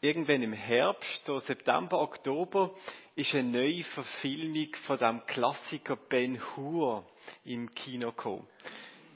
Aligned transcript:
irgendwann 0.00 0.42
im 0.42 0.52
Herbst, 0.52 1.24
so 1.26 1.38
September, 1.40 2.00
Oktober, 2.00 2.74
ist 3.16 3.34
eine 3.34 3.50
neue 3.50 3.84
Verfilmung 3.84 4.74
von 4.86 4.98
dem 4.98 5.26
Klassiker 5.26 5.96
Ben 5.96 6.40
Hur 6.56 7.04
im 7.44 7.70
Kino 7.70 8.10
gekommen. 8.10 8.46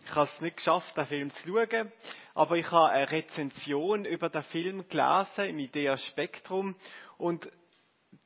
Ich 0.04 0.14
habe 0.14 0.28
es 0.30 0.40
nicht 0.42 0.58
geschafft, 0.58 0.94
den 0.96 1.06
Film 1.06 1.32
zu 1.34 1.48
schauen, 1.48 1.90
aber 2.34 2.56
ich 2.56 2.70
habe 2.70 2.90
eine 2.90 3.10
Rezension 3.10 4.04
über 4.04 4.28
den 4.28 4.42
Film 4.42 4.86
gelesen 4.88 5.48
im 5.48 5.58
Idea 5.58 5.96
Spektrum 5.96 6.76
und 7.16 7.48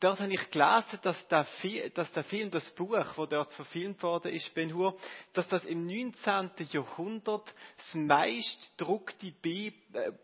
dort 0.00 0.20
habe 0.20 0.32
ich 0.32 0.50
gelesen, 0.50 0.98
dass 1.02 1.28
der, 1.28 1.46
dass 1.94 2.12
der 2.12 2.24
Film, 2.24 2.50
das 2.50 2.70
Buch, 2.70 3.04
wo 3.16 3.26
dort 3.26 3.52
verfilmt 3.54 4.02
worden 4.02 4.32
ist, 4.32 4.52
Ben 4.54 4.72
Hur, 4.74 4.96
dass 5.32 5.48
das 5.48 5.64
im 5.64 5.86
19. 5.86 6.50
Jahrhundert 6.70 7.54
das 7.76 7.94
meist 7.94 8.72
druckte 8.76 9.32
äh, 9.44 9.72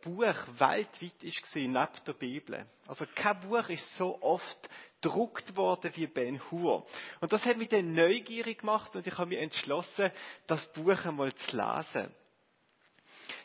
Buch 0.02 0.34
weltweit 0.58 1.22
ist 1.22 1.42
neben 1.54 1.88
der 2.06 2.12
Bibel. 2.12 2.66
Also 2.86 3.04
kein 3.14 3.40
Buch 3.40 3.68
ist 3.68 3.96
so 3.96 4.20
oft 4.22 4.68
gedruckt 5.04 5.54
worden 5.56 5.90
wie 5.94 6.06
Ben 6.06 6.40
Hur. 6.50 6.86
Und 7.20 7.32
das 7.32 7.44
hat 7.44 7.58
mich 7.58 7.68
dann 7.68 7.92
neugierig 7.92 8.60
gemacht 8.60 8.94
und 8.96 9.06
ich 9.06 9.18
habe 9.18 9.28
mich 9.28 9.38
entschlossen, 9.38 10.10
das 10.46 10.66
Buch 10.72 11.04
einmal 11.04 11.34
zu 11.34 11.56
lesen. 11.56 12.14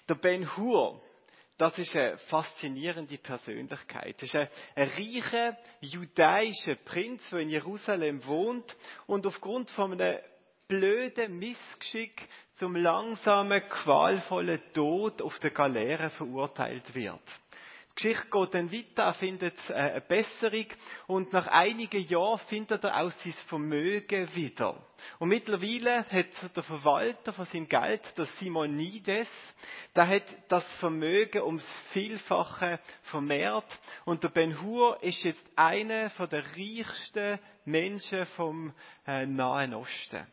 Der 0.07 0.15
Ben 0.15 0.55
Hur, 0.55 1.01
das 1.59 1.77
ist 1.77 1.93
eine 1.93 2.17
faszinierende 2.17 3.17
Persönlichkeit. 3.17 4.15
Das 4.15 4.29
ist 4.29 4.35
ein, 4.35 4.47
ein 4.75 4.89
reicher 4.89 5.57
jüdischer 5.81 6.75
Prinz, 6.85 7.21
der 7.29 7.39
in 7.39 7.49
Jerusalem 7.49 8.25
wohnt 8.25 8.75
und 9.07 9.27
aufgrund 9.27 9.69
von 9.71 9.99
einem 9.99 10.19
blöden 10.69 11.37
Missgeschick 11.37 12.27
zum 12.59 12.77
langsamen, 12.77 13.61
qualvollen 13.67 14.61
Tod 14.73 15.21
auf 15.21 15.37
der 15.39 15.51
Galeere 15.51 16.09
verurteilt 16.11 16.95
wird. 16.95 17.19
Geschichte 18.01 18.29
geht 18.31 18.53
dann 18.53 18.71
weiter, 18.71 19.03
er 19.03 19.13
findet 19.15 19.69
äh, 19.69 19.73
eine 19.73 20.01
Besserung 20.01 20.67
und 21.07 21.33
nach 21.33 21.47
einigen 21.47 22.07
Jahren 22.07 22.39
findet 22.47 22.81
er 22.85 22.95
auch 22.95 23.11
sein 23.11 23.33
Vermögen 23.47 24.33
wieder. 24.33 24.81
Und 25.17 25.27
mittlerweile 25.27 26.05
hat 26.05 26.55
der 26.55 26.63
Verwalter 26.63 27.33
von 27.33 27.45
seinem 27.47 27.67
Geld, 27.67 28.01
der 28.17 28.27
Simonides, 28.39 29.27
der 29.93 30.07
hat 30.07 30.23
das 30.47 30.63
Vermögen 30.79 31.41
ums 31.41 31.65
Vielfache 31.91 32.79
vermehrt 33.03 33.67
und 34.05 34.23
der 34.23 34.29
Ben 34.29 34.61
Hur 34.61 35.03
ist 35.03 35.21
jetzt 35.23 35.43
einer 35.57 36.09
der 36.09 36.43
reichsten 36.55 37.37
Menschen 37.65 38.25
vom 38.37 38.73
äh, 39.05 39.25
Nahen 39.25 39.73
Osten. 39.73 40.25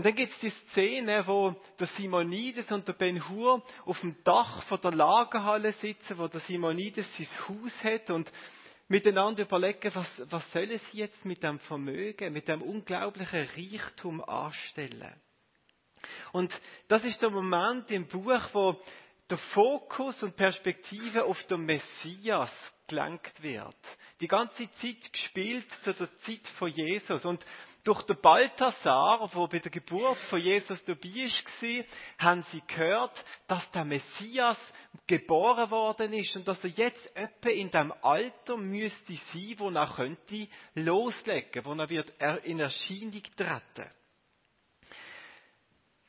Und 0.00 0.06
dann 0.06 0.14
gibt 0.14 0.32
es 0.32 0.40
die 0.40 0.70
Szene, 0.70 1.26
wo 1.26 1.54
der 1.78 1.86
Simonides 1.88 2.72
und 2.72 2.88
der 2.88 2.94
Ben 2.94 3.28
Hur 3.28 3.62
auf 3.84 4.00
dem 4.00 4.16
Dach 4.24 4.62
von 4.62 4.80
der 4.80 4.92
Lagerhalle 4.92 5.72
sitzen, 5.74 6.16
wo 6.16 6.26
der 6.26 6.40
Simonides 6.40 7.06
sein 7.18 7.28
Haus 7.46 7.84
hat 7.84 8.08
und 8.08 8.32
miteinander 8.88 9.42
überlegen, 9.42 9.94
was, 9.94 10.06
was 10.30 10.52
sollen 10.52 10.80
sie 10.90 11.00
jetzt 11.00 11.22
mit 11.26 11.42
dem 11.42 11.58
Vermögen, 11.58 12.32
mit 12.32 12.48
dem 12.48 12.62
unglaublichen 12.62 13.46
Reichtum 13.54 14.24
anstellen. 14.24 15.20
Und 16.32 16.58
das 16.88 17.04
ist 17.04 17.20
der 17.20 17.28
Moment 17.28 17.90
im 17.90 18.06
Buch, 18.06 18.40
wo 18.54 18.80
der 19.28 19.36
Fokus 19.52 20.22
und 20.22 20.34
Perspektive 20.34 21.24
auf 21.24 21.42
den 21.42 21.66
Messias 21.66 22.50
gelenkt 22.86 23.42
wird. 23.42 23.76
Die 24.22 24.28
ganze 24.28 24.66
Zeit 24.80 25.12
gespielt 25.12 25.66
zu 25.84 25.92
der 25.92 26.08
Zeit 26.20 26.48
von 26.58 26.70
Jesus. 26.70 27.22
Und 27.26 27.44
durch 27.84 28.02
den 28.02 28.20
Balthasar, 28.20 29.30
wo 29.34 29.46
bei 29.46 29.58
der 29.58 29.70
Geburt 29.70 30.18
von 30.28 30.40
Jesus 30.40 30.82
dabei 30.84 31.08
war, 31.08 31.84
haben 32.18 32.44
sie 32.52 32.62
gehört, 32.66 33.24
dass 33.46 33.70
der 33.70 33.84
Messias 33.84 34.58
geboren 35.06 35.70
worden 35.70 36.12
ist 36.12 36.36
und 36.36 36.46
dass 36.46 36.62
er 36.62 36.70
jetzt 36.70 37.16
etwa 37.16 37.48
in 37.48 37.70
dem 37.70 37.92
Alter 38.02 38.56
müsste 38.56 39.14
sein, 39.32 39.54
wo 39.58 39.70
er 39.70 39.94
könnte 39.94 40.48
loslegen, 40.74 41.64
wo 41.64 41.72
er 41.72 41.88
wird 41.88 42.12
in 42.44 42.60
Erscheinung 42.60 43.22
treten. 43.36 43.90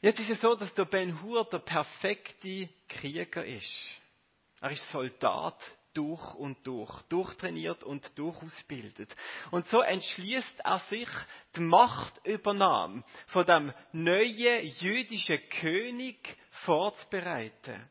Jetzt 0.01 0.19
ist 0.19 0.31
es 0.31 0.41
so, 0.41 0.55
dass 0.55 0.73
der 0.73 0.85
Ben 0.85 1.21
Hur 1.21 1.45
der 1.45 1.59
perfekte 1.59 2.69
Krieger 2.89 3.45
ist. 3.45 3.71
Er 4.59 4.71
ist 4.71 4.89
Soldat 4.89 5.59
durch 5.93 6.35
und 6.35 6.65
durch, 6.65 7.01
durchtrainiert 7.03 7.83
und 7.83 8.17
durchausbildet. 8.17 9.15
Und 9.51 9.67
so 9.67 9.81
entschließt 9.81 10.59
er 10.63 10.79
sich, 10.89 11.09
die 11.55 11.61
Machtübernahme 11.61 13.03
von 13.27 13.45
dem 13.45 13.73
neuen 13.91 14.65
jüdischen 14.79 15.39
König 15.49 16.37
vorzubereiten. 16.65 17.89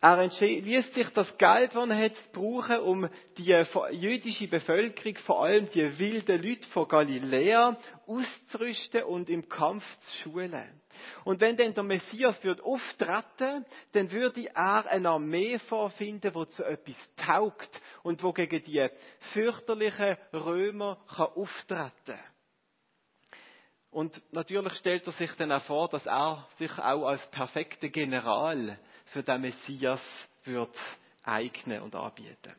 Er 0.00 0.18
entschließt 0.18 0.94
sich, 0.94 1.08
das 1.08 1.36
Geld, 1.38 1.74
das 1.74 1.88
er 1.88 1.98
hat, 1.98 2.14
zu 2.14 2.30
brauchen, 2.32 2.78
um 2.80 3.08
die 3.36 3.64
jüdische 3.90 4.46
Bevölkerung, 4.46 5.16
vor 5.26 5.44
allem 5.44 5.68
die 5.70 5.98
wilden 5.98 6.40
Leute 6.40 6.68
von 6.68 6.86
Galiläa, 6.86 7.76
auszurüsten 8.06 9.02
und 9.04 9.28
im 9.28 9.48
Kampf 9.48 9.84
zu 10.02 10.18
schulen. 10.22 10.80
Und 11.24 11.40
wenn 11.40 11.56
dann 11.56 11.74
der 11.74 11.84
Messias 11.84 12.42
wird 12.44 12.60
auftreten, 12.60 13.64
dann 13.92 14.10
würde 14.10 14.48
er 14.54 14.86
eine 14.86 15.10
Armee 15.10 15.58
vorfinden, 15.58 16.32
die 16.32 16.48
zu 16.50 16.64
etwas 16.64 16.96
taugt 17.16 17.80
und 18.02 18.22
wo 18.22 18.32
gegen 18.32 18.62
die 18.62 18.88
fürchterlichen 19.32 20.16
Römer 20.32 20.98
kann 21.14 21.26
auftreten 21.26 22.18
Und 23.90 24.20
natürlich 24.32 24.74
stellt 24.74 25.06
er 25.06 25.12
sich 25.12 25.32
dann 25.34 25.52
auch 25.52 25.62
vor, 25.64 25.88
dass 25.88 26.06
er 26.06 26.46
sich 26.58 26.72
auch 26.78 27.06
als 27.08 27.26
perfekter 27.30 27.88
General 27.88 28.78
für 29.06 29.22
den 29.22 29.40
Messias 29.40 30.02
wird 30.44 30.74
eignen 31.22 31.82
und 31.82 31.94
anbieten. 31.94 32.54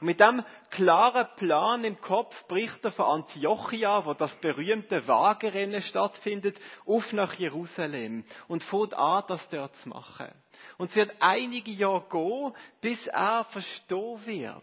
Und 0.00 0.06
mit 0.06 0.20
dem 0.20 0.44
klaren 0.70 1.26
Plan 1.36 1.84
im 1.84 2.00
Kopf 2.00 2.34
bricht 2.48 2.84
er 2.84 2.92
von 2.92 3.06
Antiochia, 3.06 4.04
wo 4.04 4.14
das 4.14 4.32
berühmte 4.40 5.06
Wagenrennen 5.06 5.82
stattfindet, 5.82 6.60
auf 6.86 7.12
nach 7.12 7.34
Jerusalem 7.34 8.24
und 8.48 8.64
fängt 8.64 8.94
an, 8.94 9.24
das 9.28 9.46
dort 9.48 9.74
zu 9.76 9.88
machen. 9.88 10.32
Und 10.78 10.90
es 10.90 10.96
wird 10.96 11.14
einige 11.20 11.70
Jahre 11.70 12.06
gehen, 12.10 12.54
bis 12.80 13.06
er 13.06 13.44
verstehen 13.44 14.26
wird. 14.26 14.62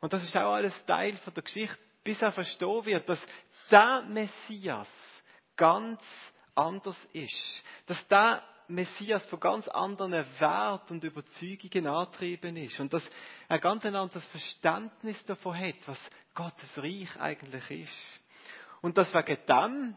Und 0.00 0.12
das 0.12 0.22
ist 0.24 0.36
auch 0.36 0.54
alles 0.54 0.74
Teil 0.86 1.16
von 1.18 1.34
der 1.34 1.42
Geschichte, 1.42 1.78
bis 2.02 2.20
er 2.20 2.32
verstehen 2.32 2.84
wird, 2.84 3.08
dass 3.08 3.20
der 3.70 4.02
Messias 4.08 4.88
ganz 5.56 6.00
anders 6.54 6.96
ist. 7.12 7.62
Dass 7.86 8.06
der 8.08 8.42
Messias 8.70 9.24
von 9.26 9.40
ganz 9.40 9.68
anderen 9.68 10.12
Wert 10.38 10.90
und 10.90 11.04
Überzeugungen 11.04 11.86
antrieben 11.86 12.56
ist 12.56 12.78
und 12.80 12.92
dass 12.92 13.04
er 13.48 13.58
ganz 13.58 13.84
ein 13.84 13.96
anderes 13.96 14.24
Verständnis 14.26 15.22
davon 15.26 15.58
hat, 15.58 15.76
was 15.86 15.98
Gottes 16.34 16.70
Reich 16.76 17.20
eigentlich 17.20 17.70
ist. 17.70 18.20
Und 18.80 18.96
dass 18.96 19.12
wegen 19.12 19.38
dem 19.46 19.96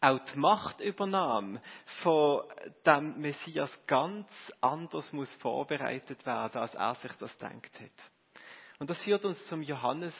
auch 0.00 0.18
die 0.20 0.38
Machtübernahme 0.38 1.60
von 2.02 2.44
dem 2.86 3.20
Messias 3.20 3.70
ganz 3.86 4.26
anders 4.60 5.12
muss 5.12 5.32
vorbereitet 5.34 6.24
werden, 6.24 6.58
als 6.58 6.74
er 6.74 6.94
sich 6.94 7.12
das 7.14 7.36
denkt 7.36 7.78
hat. 7.78 8.40
Und 8.78 8.88
das 8.88 9.02
führt 9.02 9.26
uns 9.26 9.46
zum 9.48 9.60
Johannes, 9.62 10.14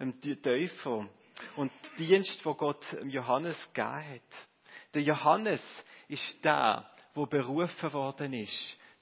dem 0.00 0.20
Täufer 0.20 1.08
und 1.56 1.72
Dienst, 1.96 2.44
wo 2.44 2.54
Gott 2.54 2.84
Johannes 3.04 3.56
gegeben 3.72 4.14
hat. 4.14 4.48
Der 4.94 5.02
Johannes 5.02 5.62
ist 6.08 6.44
der, 6.44 6.89
wo 7.14 7.26
berufen 7.26 7.92
worden 7.92 8.32
ist, 8.32 8.52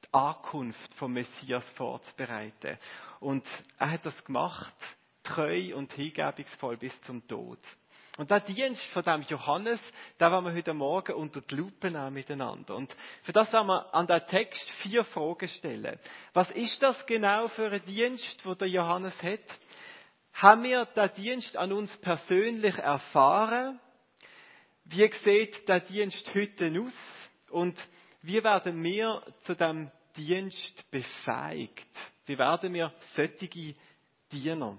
die 0.05 0.13
Ankunft 0.13 0.95
vom 0.95 1.13
Messias 1.13 1.65
vorzubereiten. 1.77 2.79
Und 3.21 3.45
er 3.79 3.91
hat 3.91 4.07
das 4.07 4.25
gemacht, 4.25 4.75
treu 5.23 5.75
und 5.75 5.93
hingebungsvoll 5.93 6.77
bis 6.77 6.93
zum 7.03 7.27
Tod. 7.27 7.59
Und 8.19 8.33
der 8.33 8.41
Dienst 8.41 8.83
von 8.93 9.05
dem 9.05 9.23
Johannes, 9.23 9.81
da 10.19 10.33
werden 10.33 10.47
wir 10.47 10.53
heute 10.53 10.75
Morgen 10.75 11.15
unter 11.15 11.41
die 11.41 11.55
Lupe 11.55 11.89
nehmen 11.89 12.15
miteinander. 12.15 12.75
Und 12.75 12.93
für 13.23 13.33
das 13.33 13.53
werden 13.53 13.69
wir 13.69 13.95
an 13.95 14.09
der 14.09 14.27
Text 14.27 14.69
vier 14.83 15.05
Fragen 15.05 15.49
stellen. 15.49 16.01
Was 16.33 16.51
ist 16.51 16.82
das 16.82 17.06
genau 17.06 17.47
für 17.47 17.71
ein 17.71 17.85
Dienst, 17.85 18.44
wo 18.44 18.55
der 18.55 18.67
Johannes 18.67 19.15
hat? 19.23 19.38
Haben 20.32 20.65
wir 20.65 20.85
den 20.87 21.15
Dienst 21.15 21.56
an 21.56 21.73
uns 21.73 21.97
persönlich 21.99 22.77
erfahren? 22.79 23.79
Wie 24.85 25.09
sieht 25.23 25.69
der 25.69 25.79
Dienst 25.79 26.29
heute 26.35 26.73
aus? 26.81 26.93
Und 27.50 27.79
wie 28.29 28.45
werden 28.45 28.85
wir 28.85 29.23
zu 29.47 29.55
dem 29.55 29.91
Dienst 30.15 30.91
befähigt? 30.91 31.87
Wie 32.27 32.37
werden 32.37 32.75
wir 32.75 32.93
solche 33.17 33.75
Diener? 34.31 34.77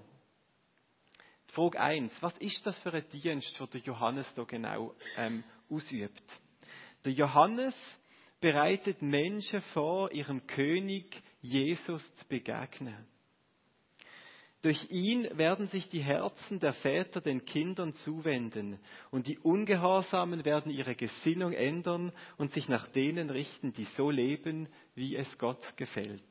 Frage 1.48 1.80
1. 1.80 2.12
Was 2.20 2.38
ist 2.38 2.64
das 2.64 2.78
für 2.78 2.92
ein 2.92 3.04
Dienst, 3.10 3.58
den 3.58 3.82
Johannes 3.82 4.26
da 4.36 4.44
genau 4.44 4.94
ähm, 5.16 5.42
ausübt? 5.68 6.22
Der 7.04 7.10
Johannes 7.10 7.74
bereitet 8.40 9.02
Menschen 9.02 9.62
vor, 9.74 10.12
ihrem 10.12 10.46
König 10.46 11.20
Jesus 11.42 12.04
zu 12.18 12.26
begegnen. 12.28 13.04
Durch 14.62 14.90
ihn 14.90 15.26
werden 15.38 15.68
sich 15.68 15.88
die 15.88 16.02
Herzen 16.02 16.60
der 16.60 16.74
Väter 16.74 17.22
den 17.22 17.46
Kindern 17.46 17.94
zuwenden, 17.94 18.78
und 19.10 19.26
die 19.26 19.38
Ungehorsamen 19.38 20.44
werden 20.44 20.70
ihre 20.70 20.94
Gesinnung 20.94 21.52
ändern 21.52 22.12
und 22.36 22.52
sich 22.52 22.68
nach 22.68 22.86
denen 22.88 23.30
richten, 23.30 23.72
die 23.72 23.86
so 23.96 24.10
leben, 24.10 24.68
wie 24.94 25.16
es 25.16 25.38
Gott 25.38 25.76
gefällt. 25.76 26.22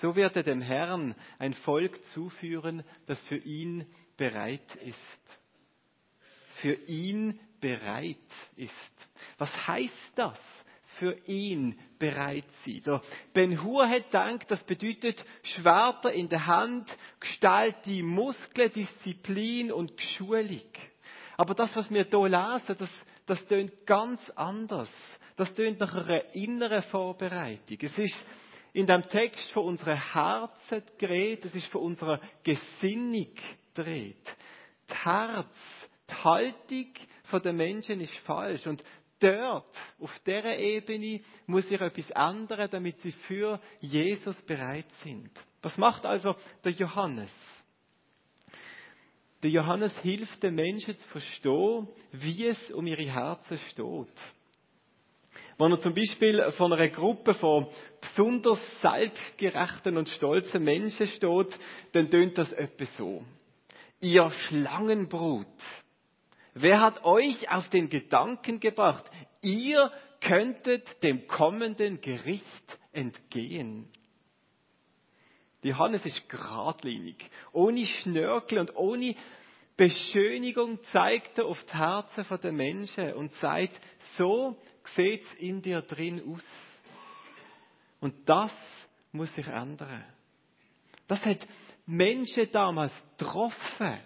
so 0.00 0.14
wird 0.14 0.36
er 0.36 0.44
dem 0.44 0.62
Herrn 0.62 1.16
ein 1.38 1.54
Volk 1.54 1.98
zuführen, 2.12 2.84
das 3.06 3.18
für 3.24 3.38
ihn 3.38 3.84
bereit 4.16 4.76
ist. 4.76 4.96
Für 6.60 6.74
ihn 6.86 7.40
bereit 7.60 8.16
ist. 8.56 8.72
Was 9.38 9.50
heißt 9.66 10.12
das? 10.14 10.38
Für 11.00 11.16
ihn 11.26 11.78
bereit 11.98 12.44
sein. 12.66 12.82
Der 12.84 13.00
ben 13.32 13.62
Hur 13.64 13.88
hat 13.88 14.04
gedacht, 14.04 14.50
das 14.50 14.62
bedeutet 14.64 15.24
Schwerter 15.42 16.12
in 16.12 16.28
der 16.28 16.46
Hand, 16.46 16.94
Gestalt, 17.18 17.76
die 17.86 18.02
Muskeln, 18.02 18.70
Disziplin 18.70 19.72
und 19.72 19.96
Geschulung. 19.96 20.70
Aber 21.38 21.54
das, 21.54 21.74
was 21.74 21.90
wir 21.90 22.04
hier 22.04 22.28
lesen, 22.28 22.76
das, 22.78 22.90
das 23.24 23.46
tönt 23.46 23.86
ganz 23.86 24.20
anders. 24.36 24.90
Das 25.36 25.54
tönt 25.54 25.80
nach 25.80 25.94
einer 25.94 26.34
inneren 26.34 26.82
Vorbereitung. 26.82 27.78
Es 27.80 27.96
ist 27.96 28.22
in 28.74 28.86
dem 28.86 29.08
Text 29.08 29.50
von 29.52 29.64
unserem 29.64 29.96
Herzen 30.12 30.82
geredet, 30.98 31.46
es 31.46 31.54
ist 31.54 31.68
von 31.68 31.80
unserer 31.80 32.20
Gesinnung 32.44 33.32
geredet. 33.72 34.36
Das 34.86 35.02
Herz, 35.02 35.56
die 36.10 36.14
Haltung 36.14 36.92
der 37.38 37.52
Menschen 37.52 38.00
ist 38.00 38.14
falsch. 38.26 38.66
Und 38.66 38.82
dort, 39.20 39.70
auf 39.98 40.18
dieser 40.26 40.56
Ebene, 40.56 41.20
muss 41.46 41.68
sich 41.68 41.80
etwas 41.80 42.10
ändern, 42.10 42.68
damit 42.70 43.00
sie 43.02 43.12
für 43.12 43.60
Jesus 43.80 44.36
bereit 44.42 44.86
sind. 45.04 45.30
Was 45.62 45.76
macht 45.76 46.04
also 46.04 46.34
der 46.64 46.72
Johannes? 46.72 47.30
Der 49.42 49.50
Johannes 49.50 49.96
hilft 49.98 50.42
den 50.42 50.54
Menschen 50.54 50.98
zu 50.98 51.08
verstehen, 51.08 51.88
wie 52.12 52.46
es 52.46 52.70
um 52.72 52.86
ihre 52.86 53.10
Herzen 53.10 53.58
steht. 53.70 54.12
Wenn 55.58 55.72
er 55.72 55.80
zum 55.80 55.94
Beispiel 55.94 56.52
von 56.52 56.72
einer 56.72 56.88
Gruppe 56.88 57.34
von 57.34 57.66
besonders 58.00 58.60
selbstgerechten 58.80 59.96
und 59.96 60.08
stolzen 60.08 60.64
Menschen 60.64 61.06
steht, 61.06 61.58
dann 61.92 62.10
tönt 62.10 62.38
das 62.38 62.50
etwa 62.52 62.84
so. 62.96 63.24
Ihr 64.00 64.30
Schlangenbrut. 64.30 65.46
Wer 66.54 66.80
hat 66.80 67.04
euch 67.04 67.48
auf 67.50 67.68
den 67.70 67.88
Gedanken 67.88 68.60
gebracht, 68.60 69.04
ihr 69.40 69.90
könntet 70.20 71.02
dem 71.02 71.26
kommenden 71.26 72.00
Gericht 72.00 72.78
entgehen? 72.92 73.88
Johannes 75.62 76.04
ist 76.04 76.28
geradlinig. 76.28 77.16
Ohne 77.52 77.86
Schnörkel 77.86 78.58
und 78.58 78.74
ohne 78.76 79.14
Beschönigung 79.76 80.82
zeigt 80.92 81.38
er 81.38 81.46
auf 81.46 81.62
die 81.64 81.76
Herzen 81.76 82.40
der 82.42 82.52
Menschen 82.52 83.12
und 83.14 83.32
sagt, 83.34 83.80
so 84.16 84.56
sieht 84.96 85.22
es 85.22 85.34
in 85.34 85.62
dir 85.62 85.82
drin 85.82 86.22
aus. 86.26 86.44
Und 88.00 88.28
das 88.28 88.52
muss 89.12 89.32
sich 89.34 89.46
ändern. 89.46 90.04
Das 91.06 91.24
hat 91.24 91.46
Menschen 91.86 92.50
damals 92.52 92.92
getroffen. 93.16 94.00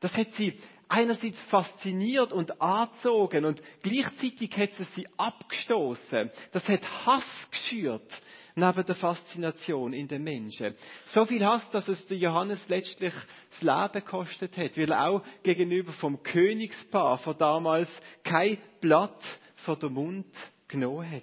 Das 0.00 0.12
hat 0.14 0.32
sie 0.32 0.58
einerseits 0.90 1.40
fasziniert 1.42 2.32
und 2.32 2.60
angezogen 2.60 3.44
und 3.44 3.62
gleichzeitig 3.82 4.50
hat 4.56 4.70
es 4.78 4.88
sie 4.96 5.06
abgestoßen. 5.16 6.30
Das 6.52 6.66
hat 6.68 6.86
Hass 7.06 7.24
geschürt 7.50 8.10
neben 8.56 8.84
der 8.84 8.96
Faszination 8.96 9.92
in 9.92 10.08
den 10.08 10.24
Menschen. 10.24 10.74
So 11.06 11.24
viel 11.24 11.44
Hass, 11.46 11.68
dass 11.70 11.86
es 11.86 12.04
der 12.08 12.16
Johannes 12.16 12.60
letztlich 12.68 13.14
das 13.50 13.62
Leben 13.62 14.04
gekostet 14.04 14.56
hat, 14.56 14.76
weil 14.76 14.90
er 14.90 15.08
auch 15.08 15.22
gegenüber 15.44 15.92
vom 15.92 16.22
Königspaar 16.22 17.18
von 17.18 17.38
damals 17.38 17.88
kein 18.24 18.58
Blatt 18.80 19.22
vor 19.64 19.76
den 19.76 19.92
Mund 19.92 20.26
genommen 20.66 21.08
hat. 21.08 21.22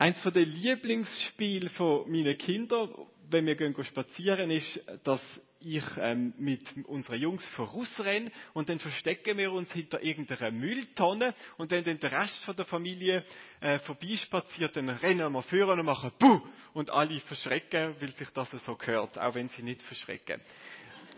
Eins 0.00 0.18
von 0.20 0.32
den 0.32 0.50
Lieblingsspielen 0.50 1.68
von 1.68 2.10
meinen 2.10 2.38
Kindern, 2.38 2.88
wenn 3.28 3.44
wir 3.44 3.54
gehen 3.54 3.76
spazieren, 3.84 4.50
ist, 4.50 4.80
dass 5.04 5.20
ich 5.60 5.84
ähm, 5.98 6.32
mit 6.38 6.62
unseren 6.86 7.20
Jungs 7.20 7.44
vorausrenne 7.48 8.32
und 8.54 8.70
dann 8.70 8.80
verstecken 8.80 9.36
wir 9.36 9.52
uns 9.52 9.70
hinter 9.72 10.02
irgendeiner 10.02 10.52
Mülltonne 10.52 11.34
und 11.58 11.70
wenn 11.70 11.84
dann 11.84 12.00
der 12.00 12.12
Rest 12.12 12.42
von 12.46 12.56
der 12.56 12.64
Familie 12.64 13.22
äh, 13.60 13.78
vorbeispaziert, 13.80 14.74
dann 14.74 14.88
rennen 14.88 15.30
wir 15.30 15.42
vor 15.42 15.68
und 15.68 15.84
machen 15.84 16.12
Buh! 16.18 16.40
und 16.72 16.88
alle 16.88 17.20
verschrecken, 17.20 17.94
weil 18.00 18.16
sich 18.16 18.30
das 18.30 18.48
so 18.64 18.76
gehört, 18.76 19.18
auch 19.18 19.34
wenn 19.34 19.50
sie 19.50 19.62
nicht 19.62 19.82
verschrecken. 19.82 20.40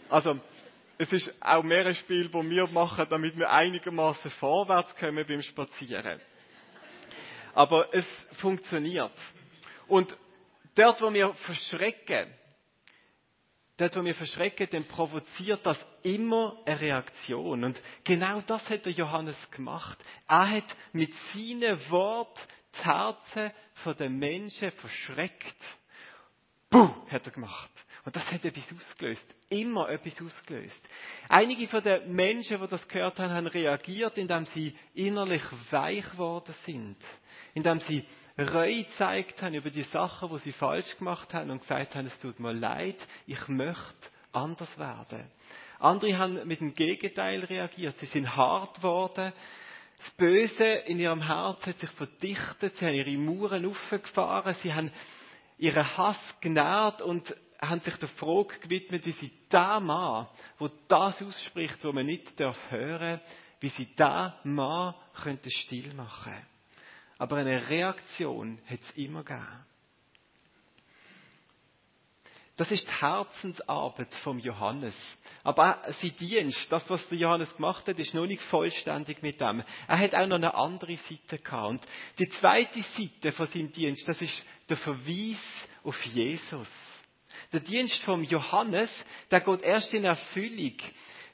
Also 0.09 0.41
es 0.99 1.13
ist 1.13 1.33
auch 1.41 1.63
mehr 1.63 1.87
ein 1.87 1.95
Spiel, 1.95 2.29
das 2.29 2.51
wir 2.51 2.67
machen, 2.67 3.07
damit 3.09 3.39
wir 3.39 3.49
einigermaßen 3.49 4.29
vorwärts 4.33 4.93
kommen 4.97 5.25
beim 5.25 5.43
Spazieren. 5.43 6.21
Aber 7.55 7.93
es 7.95 8.07
funktioniert. 8.41 9.13
Und 9.89 10.17
dort, 10.75 11.01
wo 11.03 11.13
wir 11.13 11.35
verschrecken, 11.35 12.33
dort, 13.77 13.97
wo 13.97 14.05
wir 14.05 14.15
verschrecken, 14.15 14.69
dann 14.71 14.85
provoziert 14.85 15.65
das 15.67 15.79
immer 16.03 16.59
eine 16.65 16.81
Reaktion. 16.81 17.65
Und 17.65 17.81
genau 18.05 18.41
das 18.43 18.69
hat 18.69 18.85
der 18.85 18.93
Johannes 18.93 19.37
gemacht. 19.51 19.99
Er 20.29 20.51
hat 20.51 20.77
mit 20.93 21.13
seinen 21.35 21.91
Worten 21.91 22.41
das 22.73 22.85
Herzen 22.85 23.53
der 23.99 24.11
Menschen 24.11 24.71
verschreckt. 24.73 25.57
Puh, 26.71 26.89
hat 27.11 27.27
er 27.27 27.33
gemacht. 27.33 27.71
Und 28.05 28.17
das 28.17 28.27
hat 28.27 28.45
etwas 28.45 28.65
ausgelöst. 28.75 29.25
Immer 29.49 29.89
etwas 29.91 30.15
ausgelöst. 30.21 30.81
Einige 31.29 31.69
von 31.69 31.83
den 31.83 32.13
Menschen, 32.13 32.61
die 32.61 32.67
das 32.67 32.87
gehört 32.89 33.19
haben, 33.19 33.33
haben 33.33 33.47
reagiert, 33.47 34.19
indem 34.19 34.47
sie 34.47 34.77
innerlich 34.95 35.43
weich 35.71 36.11
geworden 36.11 36.55
sind. 36.67 36.97
Indem 37.55 37.81
sie 37.81 38.05
Reue 38.39 38.85
gezeigt 38.85 39.43
haben 39.43 39.55
über 39.55 39.71
die 39.71 39.83
Sachen, 39.83 40.31
die 40.31 40.39
sie 40.39 40.53
falsch 40.53 40.97
gemacht 40.97 41.33
haben 41.35 41.51
und 41.51 41.61
gesagt 41.61 41.95
haben, 41.95 42.07
es 42.07 42.19
tut 42.19 42.41
mir 42.41 42.53
leid, 42.53 42.97
ich 43.27 43.47
möchte 43.49 44.09
anders 44.33 44.79
werden. 44.79 45.31
Andere 45.79 46.17
haben 46.17 46.47
mit 46.47 46.61
dem 46.61 46.75
Gegenteil 46.75 47.45
reagiert. 47.45 47.97
Sie 47.99 48.07
sind 48.07 48.35
hart 48.35 48.77
geworden. 48.77 49.33
Das 49.99 50.11
Böse 50.17 50.65
in 50.65 50.99
ihrem 50.99 51.23
Herzen 51.23 51.67
hat 51.67 51.79
sich 51.79 51.91
verdichtet. 51.91 52.77
Sie 52.77 52.87
haben 52.87 52.95
ihre 52.95 53.19
Mauern 53.19 53.67
aufgefahren. 53.67 54.57
Sie 54.63 54.73
haben 54.73 54.91
ihren 55.59 55.97
Hass 55.97 56.19
genährt 56.41 57.03
und 57.03 57.35
haben 57.61 57.81
sich 57.83 57.97
der 57.97 58.09
Frage 58.09 58.59
gewidmet, 58.61 59.07
wie 59.07 59.13
sie 59.13 59.33
da 59.49 59.79
Mann, 59.79 60.29
wo 60.59 60.69
das 60.89 61.21
ausspricht, 61.23 61.85
wo 61.85 61.93
man 61.93 62.07
nicht 62.07 62.39
darf 62.41 62.59
hören, 62.71 63.21
wie 63.61 63.69
sie 63.69 63.95
da 63.95 64.41
Mann 64.45 64.95
könnte 65.23 65.51
still 65.51 65.95
machen. 65.95 66.35
Aber 67.23 67.37
eine 67.37 67.71
Reaktion 67.71 68.59
hat 68.69 68.81
es 68.83 68.91
immer 68.97 69.23
gegeben. 69.23 69.65
Das 72.57 72.69
ist 72.73 72.85
die 72.85 73.01
Herzensarbeit 73.01 74.13
vom 74.25 74.41
Johannes. 74.41 74.97
Aber 75.45 75.79
auch 75.79 75.93
sein 76.01 76.17
Dienst, 76.19 76.67
das, 76.69 76.91
was 76.91 77.09
der 77.11 77.19
Johannes 77.19 77.55
gemacht 77.55 77.87
hat, 77.87 77.97
ist 78.01 78.13
noch 78.13 78.27
nicht 78.27 78.43
vollständig 78.43 79.23
mit 79.23 79.41
dem. 79.41 79.63
Er 79.87 79.99
hat 80.01 80.17
auch 80.17 80.27
noch 80.27 80.35
eine 80.35 80.53
andere 80.53 80.99
Seite 81.09 81.39
gehabt. 81.41 81.69
Und 81.69 81.83
die 82.19 82.29
zweite 82.29 82.83
Seite 82.99 83.31
von 83.31 83.47
seinem 83.47 83.71
Dienst, 83.71 84.03
das 84.09 84.21
ist 84.21 84.45
der 84.69 84.79
Verweis 84.79 85.39
auf 85.85 86.05
Jesus. 86.07 86.67
Der 87.53 87.61
Dienst 87.61 87.99
vom 87.99 88.25
Johannes, 88.25 88.91
der 89.31 89.43
geht 89.43 89.63
erst 89.63 89.95
in 89.95 90.07
Erfüllung. 90.07 90.77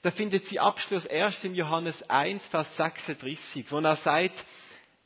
Da 0.02 0.11
findet 0.11 0.45
sie 0.49 0.61
Abschluss 0.61 1.07
erst 1.07 1.42
im 1.45 1.54
Johannes 1.54 1.99
1, 2.11 2.45
Vers 2.49 2.76
36, 2.76 3.73
wo 3.73 3.78
er 3.78 3.97
sagt, 3.97 4.37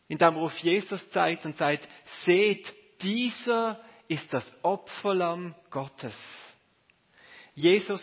indem 0.08 0.36
er 0.36 0.42
auf 0.42 0.56
Jesus 0.58 1.08
zeigt 1.10 1.44
und 1.44 1.56
sagt, 1.56 1.88
seht, 2.24 2.72
dieser 3.00 3.80
ist 4.08 4.32
das 4.32 4.50
Opferlamm 4.62 5.54
Gottes. 5.70 6.14
Jesus, 7.54 8.02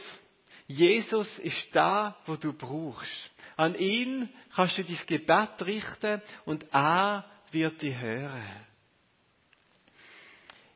Jesus 0.68 1.40
ist 1.40 1.68
da, 1.74 2.18
wo 2.26 2.36
du 2.36 2.54
brauchst. 2.54 3.32
An 3.58 3.76
ihn 3.76 4.30
kannst 4.56 4.78
du 4.78 4.84
dein 4.84 5.00
Gebet 5.06 5.66
richten 5.66 6.22
und 6.46 6.66
er 6.72 7.26
wird 7.52 7.82
dich 7.82 7.98
hören. 7.98 8.66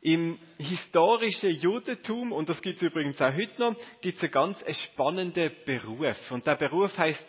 Im 0.02 0.38
historischen 0.58 1.52
Judentum, 1.62 2.34
und 2.34 2.50
das 2.50 2.62
gibt 2.62 2.78
es 2.78 2.84
übrigens 2.84 3.22
auch 3.22 3.34
heute 3.34 3.58
noch, 3.62 3.76
gibt 4.02 4.18
es 4.18 4.24
einen 4.24 4.32
ganz 4.34 4.62
spannenden 4.92 5.52
Beruf. 5.66 6.30
Und 6.30 6.46
der 6.46 6.56
Beruf 6.56 6.98
heißt, 6.98 7.26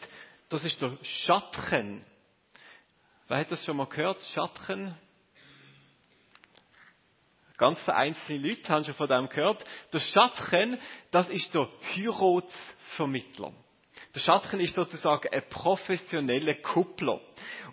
das 0.49 0.65
ist 0.65 0.81
der 0.81 0.99
Schatchen. 1.03 2.05
Wer 3.27 3.39
hat 3.39 3.51
das 3.51 3.65
schon 3.65 3.79
mal 3.79 3.87
gehört? 3.87 4.23
Schatchen? 4.35 4.95
Ganz 7.57 7.81
vereinzelte 7.81 8.37
Leute 8.37 8.69
haben 8.69 8.85
schon 8.85 8.95
von 8.95 9.09
dem 9.09 9.29
gehört. 9.29 9.65
Der 9.93 10.01
Schatchen, 10.01 10.79
das 11.11 11.29
ist 11.31 11.55
der 11.55 11.69
Heiratsvermittler. 11.95 13.53
Der 14.15 14.21
Schatchen 14.21 14.61
ist 14.61 14.75
sozusagen 14.75 15.29
ein 15.33 15.49
professioneller 15.49 16.55
Kuppler. 16.55 17.21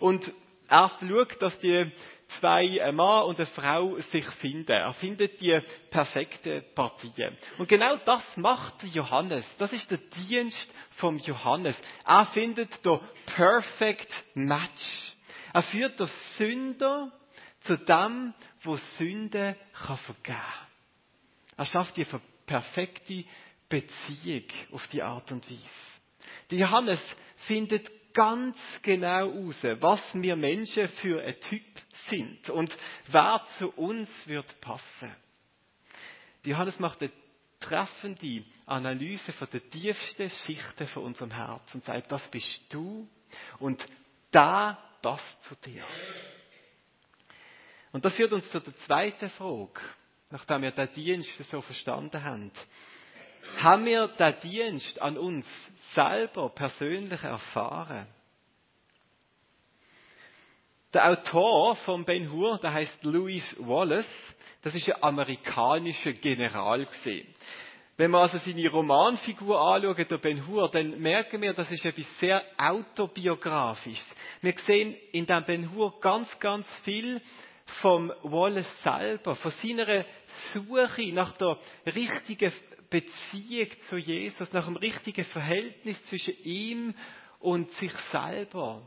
Und 0.00 0.32
er 0.68 0.90
schaut, 1.00 1.42
dass 1.42 1.58
die 1.58 1.92
zwei, 2.40 2.82
ein 2.82 2.96
Mann 2.96 3.24
und 3.24 3.38
eine 3.38 3.46
Frau, 3.46 3.98
sich 3.98 4.24
finden. 4.40 4.72
Er 4.72 4.94
findet 4.94 5.38
die 5.40 5.60
perfekte 5.90 6.62
Partie. 6.74 7.28
Und 7.58 7.68
genau 7.68 7.96
das 7.96 8.24
macht 8.36 8.82
Johannes. 8.84 9.44
Das 9.58 9.70
ist 9.72 9.90
der 9.90 9.98
Dienst 9.98 10.68
vom 10.92 11.18
Johannes. 11.18 11.76
Er 12.06 12.24
findet 12.26 12.82
der 12.86 13.00
Perfect 13.26 14.10
Match. 14.34 15.12
Er 15.52 15.62
führt 15.64 16.00
der 16.00 16.10
Sünder 16.38 17.12
zu 17.62 17.76
dem, 17.76 18.34
wo 18.62 18.76
Sünde 18.98 19.56
kann 19.72 19.98
vergeben. 19.98 20.38
Er 21.56 21.66
schafft 21.66 21.96
die 21.96 22.06
perfekte 22.46 23.24
Beziehung 23.68 24.44
auf 24.72 24.86
die 24.88 25.02
Art 25.02 25.30
und 25.30 25.48
Weise. 25.48 25.60
Der 26.50 26.58
Johannes 26.58 27.00
findet 27.46 27.90
ganz 28.12 28.58
genau 28.82 29.30
raus, 29.30 29.56
was 29.80 30.00
wir 30.14 30.36
Menschen 30.36 30.88
für 30.88 31.22
ein 31.22 31.40
Typ 31.40 31.64
sind 32.10 32.50
und 32.50 32.76
wer 33.06 33.42
zu 33.58 33.70
uns 33.70 34.08
wird 34.26 34.60
passen. 34.60 35.14
Der 36.44 36.52
Johannes 36.52 36.78
macht 36.78 37.00
eine 37.00 37.12
treffende 37.60 38.44
Analyse 38.66 39.32
von 39.32 39.48
den 39.50 39.70
tiefsten 39.70 40.28
Schichten 40.44 40.86
von 40.88 41.04
unserem 41.04 41.30
Herz 41.30 41.74
und 41.74 41.84
sagt, 41.84 42.10
das 42.10 42.26
bist 42.28 42.60
du 42.70 43.08
und 43.58 43.84
da 44.30 44.78
passt 45.02 45.44
zu 45.48 45.54
dir. 45.56 45.84
Und 47.92 48.04
das 48.04 48.14
führt 48.14 48.32
uns 48.32 48.50
zu 48.50 48.60
der 48.60 48.76
zweiten 48.78 49.28
Frage, 49.30 49.80
nachdem 50.30 50.62
wir 50.62 50.70
den 50.70 50.92
Dienst 50.94 51.30
so 51.50 51.60
verstanden 51.60 52.24
haben. 52.24 52.50
Haben 53.58 53.84
wir 53.84 54.08
den 54.08 54.40
Dienst 54.40 55.02
an 55.02 55.18
uns 55.18 55.46
selber 55.94 56.48
persönlich 56.50 57.22
erfahren? 57.22 58.06
Der 60.94 61.10
Autor 61.10 61.76
von 61.76 62.04
Ben 62.04 62.30
Hur, 62.30 62.58
der 62.58 62.72
heißt 62.72 63.02
Louis 63.02 63.44
Wallace, 63.58 64.06
das 64.62 64.74
ist 64.74 64.88
ein 64.88 65.02
amerikanischer 65.02 66.12
General 66.12 66.84
gesehen. 66.84 67.34
Wenn 68.02 68.10
wir 68.10 68.18
also 68.18 68.36
seine 68.38 68.68
Romanfigur 68.68 69.60
anschauen, 69.60 70.08
der 70.10 70.18
Ben 70.18 70.44
Hur, 70.44 70.68
dann 70.68 71.00
merken 71.00 71.40
wir, 71.40 71.52
das 71.52 71.70
ist 71.70 71.84
etwas 71.84 72.04
sehr 72.18 72.42
autobiografisches. 72.58 74.04
Wir 74.40 74.54
sehen 74.66 74.96
in 75.12 75.24
dem 75.24 75.44
Ben 75.44 75.72
Hur 75.72 76.00
ganz, 76.00 76.26
ganz 76.40 76.66
viel 76.82 77.22
vom 77.80 78.12
Wallace 78.24 78.82
selber, 78.82 79.36
von 79.36 79.52
seiner 79.52 80.04
Suche 80.52 81.12
nach 81.12 81.34
der 81.36 81.58
richtigen 81.94 82.52
Beziehung 82.90 83.68
zu 83.88 83.98
Jesus, 83.98 84.52
nach 84.52 84.64
dem 84.64 84.78
richtigen 84.78 85.24
Verhältnis 85.26 86.04
zwischen 86.06 86.34
ihm 86.42 86.94
und 87.38 87.70
sich 87.74 87.92
selber. 88.10 88.82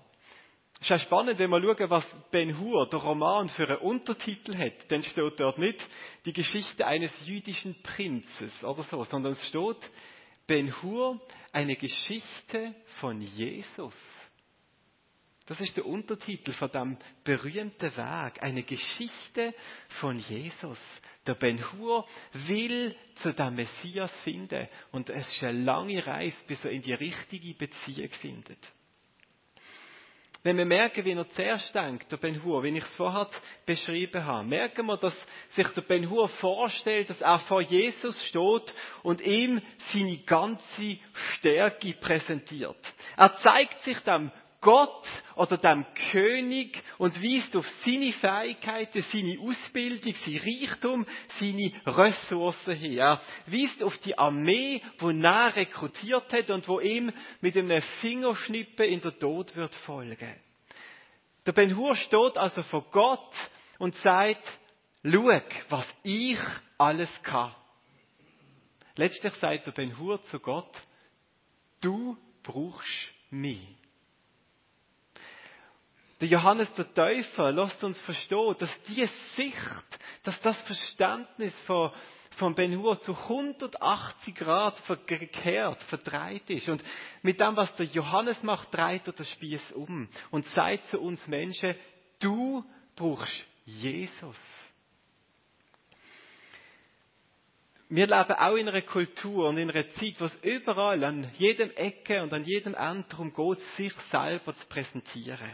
Es 0.79 0.89
ist 0.89 0.91
auch 0.91 1.05
spannend, 1.05 1.39
wenn 1.39 1.49
wir 1.49 1.61
schauen, 1.61 1.89
was 1.89 2.05
Ben 2.31 2.59
Hur, 2.59 2.87
der 2.89 2.99
Roman, 2.99 3.49
für 3.49 3.67
einen 3.67 3.77
Untertitel 3.77 4.55
hat. 4.57 4.89
Dann 4.89 5.03
steht 5.03 5.39
dort 5.39 5.57
nicht 5.57 5.79
die 6.25 6.33
Geschichte 6.33 6.85
eines 6.85 7.11
jüdischen 7.23 7.81
Prinzes 7.81 8.63
oder 8.63 8.83
so, 8.83 9.03
sondern 9.05 9.33
es 9.33 9.45
steht 9.47 9.77
Ben 10.47 10.73
Hur, 10.81 11.19
eine 11.51 11.75
Geschichte 11.75 12.75
von 12.99 13.21
Jesus. 13.21 13.95
Das 15.47 15.61
ist 15.61 15.77
der 15.77 15.85
Untertitel 15.85 16.53
von 16.53 16.71
dem 16.71 16.97
berühmten 17.23 17.95
Werk, 17.95 18.41
eine 18.41 18.63
Geschichte 18.63 19.53
von 19.99 20.19
Jesus. 20.19 20.79
Der 21.27 21.35
Ben 21.35 21.63
Hur 21.71 22.07
will 22.33 22.95
zu 23.21 23.31
dem 23.31 23.55
Messias 23.55 24.11
finden 24.23 24.67
und 24.91 25.09
es 25.09 25.27
ist 25.27 25.43
eine 25.43 25.63
lange 25.63 26.05
Reise, 26.05 26.37
bis 26.47 26.63
er 26.63 26.71
in 26.71 26.81
die 26.81 26.93
richtige 26.93 27.53
Beziehung 27.53 28.09
findet. 28.21 28.59
Wenn 30.45 30.59
wir 30.59 30.65
merken, 30.65 31.03
wie 31.05 31.13
er 31.13 31.27
zuerst 31.31 31.73
denkt, 31.73 32.11
der 32.11 32.17
Ben 32.17 32.43
Hur, 32.43 32.61
wie 32.61 32.77
ich 32.77 32.83
es 32.83 32.95
vorher 32.97 33.27
beschrieben 33.65 34.23
habe, 34.23 34.47
merken 34.47 34.85
wir, 34.85 34.95
dass 34.95 35.15
sich 35.49 35.67
der 35.69 35.81
Ben 35.81 36.07
Hur 36.07 36.29
vorstellt, 36.29 37.09
dass 37.09 37.19
er 37.19 37.39
vor 37.39 37.61
Jesus 37.61 38.15
steht 38.27 38.71
und 39.01 39.21
ihm 39.21 39.59
seine 39.91 40.19
ganze 40.19 40.99
Stärke 41.13 41.93
präsentiert. 41.93 42.77
Er 43.17 43.35
zeigt 43.37 43.81
sich 43.85 43.97
dem 44.01 44.29
Gott 44.65 45.07
oder 45.35 45.57
dem 45.57 45.85
König 46.09 46.81
und 46.97 47.21
weist 47.21 47.55
auf 47.55 47.67
seine 47.85 48.11
Fähigkeiten, 48.13 49.05
seine 49.11 49.39
Ausbildung, 49.39 50.15
sein 50.25 50.41
Reichtum, 50.43 51.05
seine 51.39 51.71
Ressourcen 51.85 52.73
hin. 52.73 52.97
Er 52.97 53.21
weist 53.45 53.83
auf 53.83 53.95
die 53.99 54.17
Armee, 54.17 54.81
die 54.99 55.23
er 55.23 55.55
rekrutiert 55.55 56.33
hat 56.33 56.49
und 56.49 56.67
wo 56.67 56.79
ihm 56.79 57.13
mit 57.41 57.55
einem 57.55 57.79
Fingerschnippen 58.01 58.87
in 58.87 59.01
der 59.01 59.19
Tod 59.19 59.55
wird 59.55 59.75
folgen. 59.85 60.35
Der 61.45 61.51
Ben 61.51 61.77
Hur 61.77 61.95
steht 61.95 62.35
also 62.35 62.63
vor 62.63 62.89
Gott 62.89 63.35
und 63.77 63.95
sagt, 63.97 64.43
schau, 65.03 65.41
was 65.69 65.87
ich 66.01 66.39
alles 66.79 67.11
kann. 67.21 67.53
Letztlich 68.95 69.35
sagt 69.35 69.67
der 69.67 69.73
Ben 69.73 69.95
Hur 69.99 70.25
zu 70.25 70.39
Gott, 70.39 70.73
du 71.81 72.17
brauchst 72.41 73.11
mich. 73.29 73.84
Der 76.21 76.29
Johannes 76.29 76.71
der 76.73 76.93
Täufer 76.93 77.51
lässt 77.51 77.83
uns 77.83 77.99
verstehen, 78.01 78.55
dass 78.57 78.69
diese 78.87 79.11
Sicht, 79.35 79.99
dass 80.23 80.39
das 80.41 80.59
Verständnis 80.61 81.53
von, 81.65 81.91
von 82.37 82.55
Ben 82.55 82.77
Hur 82.77 83.01
zu 83.01 83.13
180 83.17 84.33
Grad 84.33 84.79
verkehrt, 84.81 85.83
verdreht 85.83 86.49
ist. 86.49 86.69
Und 86.69 86.81
mit 87.21 87.41
dem, 87.41 87.57
was 87.57 87.75
der 87.75 87.87
Johannes 87.87 88.41
macht, 88.43 88.73
dreht 88.73 89.05
er 89.07 89.13
den 89.13 89.25
Spieß 89.25 89.73
um 89.73 90.07
und 90.31 90.47
sagt 90.49 90.87
zu 90.89 90.99
uns 91.01 91.25
Menschen, 91.27 91.75
du 92.19 92.63
brauchst 92.95 93.43
Jesus. 93.65 94.37
Wir 97.89 98.07
leben 98.07 98.33
auch 98.33 98.55
in 98.55 98.69
einer 98.69 98.81
Kultur 98.81 99.49
und 99.49 99.57
in 99.57 99.69
einer 99.69 99.89
Zeit, 99.91 100.15
wo 100.19 100.25
es 100.25 100.35
überall 100.43 101.03
an 101.03 101.29
jedem 101.37 101.71
Ecke 101.71 102.23
und 102.23 102.33
an 102.33 102.45
jedem 102.45 102.73
Ende 102.73 103.05
darum 103.09 103.33
geht, 103.33 103.59
sich 103.77 103.93
selber 104.09 104.55
zu 104.55 104.65
präsentieren. 104.67 105.51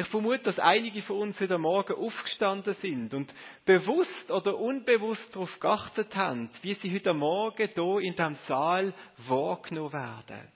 Ich 0.00 0.06
vermute, 0.06 0.44
dass 0.44 0.60
einige 0.60 1.02
von 1.02 1.18
uns 1.18 1.40
heute 1.40 1.58
Morgen 1.58 1.94
aufgestanden 1.94 2.76
sind 2.80 3.12
und 3.14 3.34
bewusst 3.64 4.30
oder 4.30 4.56
unbewusst 4.56 5.34
darauf 5.34 5.58
geachtet 5.58 6.14
haben, 6.14 6.48
wie 6.62 6.74
sie 6.74 6.94
heute 6.94 7.12
Morgen 7.12 7.68
hier 7.74 7.98
in 7.98 8.14
diesem 8.14 8.36
Saal 8.46 8.94
wahrgenommen 9.26 9.92
werden. 9.92 10.52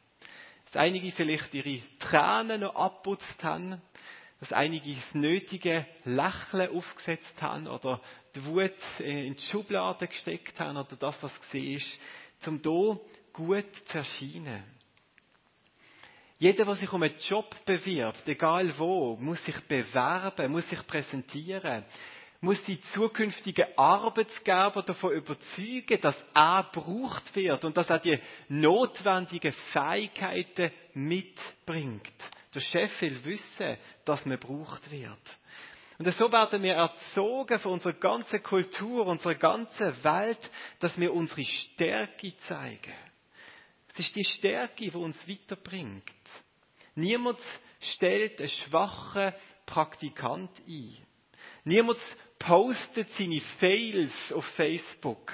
Dass 0.66 0.76
einige 0.76 1.10
vielleicht 1.10 1.52
ihre 1.54 1.82
Tränen 1.98 2.60
noch 2.60 2.76
abputzt 2.76 3.42
haben, 3.42 3.82
dass 4.38 4.52
einige 4.52 4.94
das 4.94 5.12
nötige 5.14 5.86
Lächeln 6.04 6.76
aufgesetzt 6.76 7.42
haben 7.42 7.66
oder 7.66 8.00
die 8.36 8.44
Wut 8.44 8.70
in 9.00 9.34
die 9.34 9.42
Schublade 9.50 10.06
gesteckt 10.06 10.60
haben 10.60 10.76
oder 10.76 10.94
das, 10.94 11.20
was 11.20 11.40
gesehen 11.40 11.78
ist, 11.78 11.98
um 12.46 12.60
hier 12.62 13.00
gut 13.32 13.74
zu 13.88 13.98
erscheinen. 13.98 14.62
Jeder, 16.42 16.64
der 16.64 16.74
sich 16.74 16.92
um 16.92 17.00
einen 17.00 17.16
Job 17.20 17.54
bewirbt, 17.64 18.26
egal 18.26 18.76
wo, 18.76 19.14
muss 19.14 19.40
sich 19.44 19.60
bewerben, 19.60 20.50
muss 20.50 20.68
sich 20.68 20.84
präsentieren, 20.88 21.84
muss 22.40 22.60
die 22.64 22.80
zukünftigen 22.92 23.66
Arbeitsgeber 23.76 24.82
davon 24.84 25.12
überzeugen, 25.12 26.00
dass 26.00 26.16
er 26.34 26.68
gebraucht 26.72 27.36
wird 27.36 27.64
und 27.64 27.76
dass 27.76 27.88
er 27.88 28.00
die 28.00 28.18
notwendigen 28.48 29.52
Fähigkeiten 29.70 30.72
mitbringt. 30.94 32.12
Der 32.52 32.60
Chef 32.60 33.00
will 33.02 33.24
wissen, 33.24 33.78
dass 34.04 34.26
man 34.26 34.40
gebraucht 34.40 34.90
wird. 34.90 35.22
Und 35.98 36.12
so 36.12 36.32
werden 36.32 36.60
wir 36.60 36.74
erzogen 36.74 37.60
von 37.60 37.74
unserer 37.74 37.92
ganzen 37.92 38.42
Kultur, 38.42 39.06
unserer 39.06 39.36
ganzen 39.36 40.02
Welt, 40.02 40.50
dass 40.80 40.98
wir 40.98 41.14
unsere 41.14 41.44
Stärke 41.44 42.34
zeigen. 42.48 42.94
Es 43.92 44.06
ist 44.06 44.16
die 44.16 44.24
Stärke, 44.24 44.90
die 44.90 44.90
uns 44.90 45.16
weiterbringt. 45.28 46.02
Niemand 46.94 47.40
stellt 47.80 48.40
einen 48.40 48.48
schwachen 48.48 49.32
Praktikant 49.66 50.50
ein. 50.66 50.96
Niemand 51.64 51.98
postet 52.38 53.10
seine 53.12 53.40
Fails 53.58 54.12
auf 54.32 54.44
Facebook, 54.56 55.32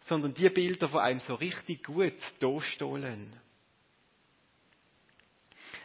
sondern 0.00 0.34
die 0.34 0.48
Bilder, 0.50 0.88
die 0.88 0.98
einem 0.98 1.20
so 1.20 1.34
richtig 1.34 1.84
gut 1.84 2.14
durchstohlen. 2.38 3.34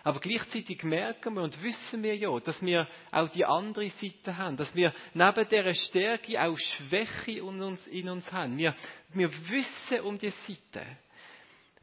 Aber 0.03 0.19
gleichzeitig 0.19 0.83
merken 0.83 1.35
wir 1.35 1.43
und 1.43 1.61
wissen 1.61 2.01
wir 2.01 2.15
ja, 2.15 2.39
dass 2.39 2.59
wir 2.61 2.87
auch 3.11 3.29
die 3.29 3.45
andere 3.45 3.89
Seite 3.91 4.35
haben, 4.35 4.57
dass 4.57 4.73
wir 4.73 4.93
neben 5.13 5.47
dieser 5.47 5.73
Stärke 5.75 6.41
auch 6.41 6.57
Schwäche 6.57 7.39
in 7.39 7.61
uns, 7.61 7.85
in 7.87 8.09
uns 8.09 8.31
haben. 8.31 8.57
Wir, 8.57 8.75
wir 9.13 9.31
wissen 9.49 10.01
um 10.01 10.17
die 10.17 10.33
Seite. 10.47 10.85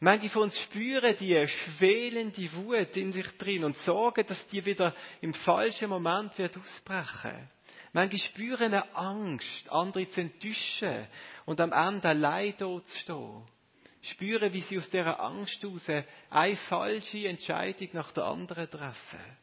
Manche 0.00 0.28
von 0.28 0.42
uns 0.42 0.58
spüren 0.60 1.16
die 1.18 1.46
schwelende 1.48 2.52
Wut 2.52 2.96
in 2.96 3.12
sich 3.12 3.26
drin 3.36 3.64
und 3.64 3.76
sorgen, 3.78 4.24
dass 4.26 4.46
die 4.48 4.64
wieder 4.64 4.94
im 5.20 5.34
falschen 5.34 5.88
Moment 5.88 6.38
wird 6.38 6.56
ausbrechen. 6.56 7.50
Manche 7.92 8.18
spüren 8.18 8.74
eine 8.74 8.94
Angst, 8.94 9.68
andere 9.68 10.08
zu 10.10 10.20
enttäuschen 10.20 11.08
und 11.46 11.60
am 11.60 11.72
Ende 11.72 12.08
allein 12.08 12.54
dort 12.58 12.86
zu 12.88 12.98
stehen. 13.00 13.42
Spüren, 14.02 14.52
wie 14.52 14.60
sie 14.60 14.78
aus 14.78 14.88
dieser 14.88 15.18
Angst 15.18 15.60
heraus 15.60 15.88
eine 16.30 16.56
falsche 16.56 17.26
Entscheidung 17.26 17.88
nach 17.94 18.12
der 18.12 18.24
anderen 18.24 18.70
treffen. 18.70 19.36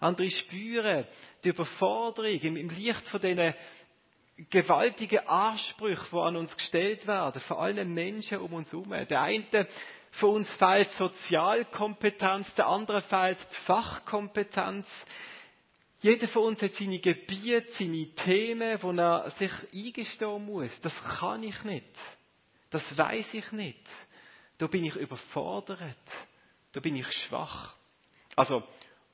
Andere 0.00 0.28
spüren 0.30 1.06
die 1.44 1.50
Überforderung 1.50 2.40
im 2.40 2.68
Licht 2.70 3.06
von 3.06 3.20
diesen 3.20 3.54
gewaltige 4.50 5.28
Ansprüche, 5.28 6.06
die 6.10 6.16
an 6.16 6.36
uns 6.36 6.56
gestellt 6.56 7.06
werden, 7.06 7.40
von 7.42 7.56
allen 7.58 7.92
Menschen 7.92 8.38
um 8.38 8.52
uns 8.52 8.72
herum. 8.72 8.90
Der 8.90 9.22
eine 9.22 9.66
von 10.12 10.30
uns 10.36 10.50
fehlt 10.50 10.90
Sozialkompetenz, 10.92 12.52
der 12.54 12.66
andere 12.66 13.02
fehlt 13.02 13.38
Fachkompetenz. 13.66 14.86
Jeder 16.00 16.28
von 16.28 16.42
uns 16.44 16.62
hat 16.62 16.74
seine 16.74 16.98
Gebiete, 16.98 17.72
seine 17.78 18.12
Themen, 18.14 18.82
wo 18.82 18.90
er 18.92 19.30
sich 19.38 19.52
eingestehen 19.72 20.44
muss. 20.44 20.80
Das 20.80 20.92
kann 21.18 21.42
ich 21.44 21.62
nicht. 21.64 21.86
Das 22.70 22.82
weiß 22.96 23.26
ich 23.32 23.52
nicht. 23.52 23.88
Da 24.58 24.66
bin 24.66 24.84
ich 24.84 24.96
überfordert. 24.96 25.96
Da 26.72 26.80
bin 26.80 26.96
ich 26.96 27.06
schwach. 27.12 27.76
Also, 28.34 28.62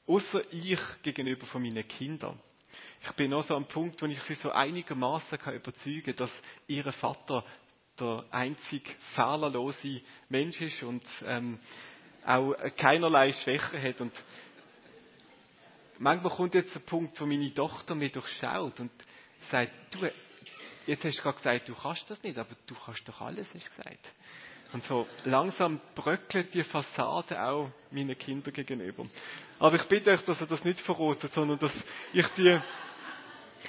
außer 0.07 0.43
ich 0.53 0.81
gegenüber 1.03 1.47
von 1.47 1.63
meinen 1.63 1.87
Kindern. 1.87 2.41
Ich 3.03 3.13
bin 3.13 3.33
auch 3.33 3.45
so 3.45 3.55
am 3.55 3.67
Punkt, 3.67 4.01
wo 4.03 4.07
ich 4.07 4.21
sie 4.23 4.35
so 4.35 4.51
einigermaßen 4.51 5.39
kann 5.39 5.55
überzeugen, 5.55 6.15
dass 6.17 6.31
ihr 6.67 6.91
Vater 6.93 7.45
der 7.99 8.25
einzig 8.31 8.97
fehlerlose 9.15 10.01
Mensch 10.29 10.61
ist 10.61 10.83
und 10.83 11.03
ähm, 11.25 11.59
auch 12.25 12.55
keinerlei 12.77 13.33
Schwäche 13.33 13.81
hat. 13.81 14.01
Und 14.01 14.13
manchmal 15.99 16.33
kommt 16.33 16.55
jetzt 16.55 16.75
der 16.75 16.81
Punkt, 16.81 17.21
wo 17.21 17.27
meine 17.27 17.53
Tochter 17.53 17.95
mir 17.95 18.11
durchschaut 18.11 18.79
und 18.81 18.91
sagt, 19.51 19.73
du, 19.91 20.11
jetzt 20.87 21.05
hast 21.05 21.19
du 21.19 21.23
gerade 21.23 21.37
gesagt, 21.37 21.69
du 21.69 21.75
kannst 21.75 22.11
das 22.11 22.23
nicht, 22.23 22.39
aber 22.39 22.55
du 22.67 22.75
kannst 22.75 23.09
doch 23.09 23.21
alles, 23.21 23.53
hast 23.55 23.67
du 23.67 23.71
gesagt. 23.71 24.09
Und 24.73 24.85
so 24.85 25.07
langsam 25.25 25.81
bröckelt 25.95 26.53
die 26.53 26.63
Fassade 26.63 27.43
auch 27.43 27.71
meinen 27.91 28.19
Kindern 28.19 28.53
gegenüber. 28.53 29.07
Aber 29.59 29.77
ich 29.77 29.85
bitte 29.85 30.11
euch, 30.11 30.23
dass 30.27 30.41
ihr 30.41 30.47
das 30.47 30.63
nicht 30.63 30.81
verrotet, 30.81 31.33
sondern 31.33 31.59
dass 31.59 31.73
ich 32.13 32.27
die, 32.37 32.61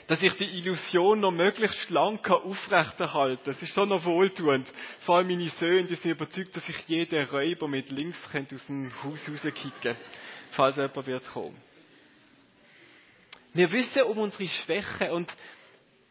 dass 0.08 0.22
ich 0.22 0.34
die 0.34 0.46
Illusion 0.46 1.20
noch 1.20 1.32
möglichst 1.32 1.90
lang 1.90 2.20
aufrechterhalten 2.26 3.44
kann. 3.44 3.54
Es 3.54 3.62
ist 3.62 3.74
schon 3.74 3.90
noch 3.90 4.04
wohltuend. 4.06 4.72
Vor 5.06 5.18
allem 5.18 5.28
meine 5.28 5.50
Söhne, 5.50 5.88
die 5.88 5.96
sind 5.96 6.12
überzeugt, 6.12 6.56
dass 6.56 6.68
ich 6.68 6.88
jeden 6.88 7.28
Räuber 7.28 7.68
mit 7.68 7.90
links 7.92 8.18
aus 8.34 8.66
dem 8.68 8.92
Haus 9.04 9.20
rauskicken 9.28 9.96
falls 10.52 10.78
jemand 10.78 11.08
wird 11.08 11.26
kommen. 11.32 11.62
Wir 13.54 13.72
wissen 13.72 14.04
um 14.04 14.18
unsere 14.20 14.48
Schwächen 14.48 15.12
und 15.12 15.34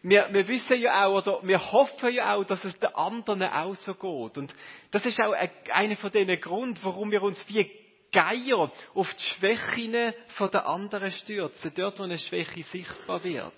wir, 0.02 0.28
wir 0.30 0.46
wissen 0.46 0.80
ja 0.80 1.06
auch, 1.06 1.18
oder 1.18 1.40
wir 1.42 1.72
hoffen 1.72 2.12
ja 2.12 2.34
auch, 2.34 2.44
dass 2.44 2.64
es 2.64 2.78
den 2.78 2.94
anderen 2.94 3.42
auch 3.42 3.74
so 3.74 3.94
geht. 3.94 4.38
Und 4.38 4.54
das 4.90 5.04
ist 5.04 5.18
auch 5.20 5.34
einer 5.72 5.96
von 5.96 6.10
den 6.10 6.40
Gründen, 6.40 6.78
warum 6.82 7.10
wir 7.10 7.22
uns 7.22 7.42
wie 7.48 7.70
Geier 8.12 8.70
auf 8.94 9.14
die 9.14 9.24
Schwächen 9.34 9.92
der 9.92 10.66
anderen 10.66 11.12
stürzen, 11.12 11.72
dort 11.74 11.98
wo 11.98 12.04
eine 12.04 12.18
Schwäche 12.18 12.62
sichtbar 12.64 13.22
wird. 13.24 13.54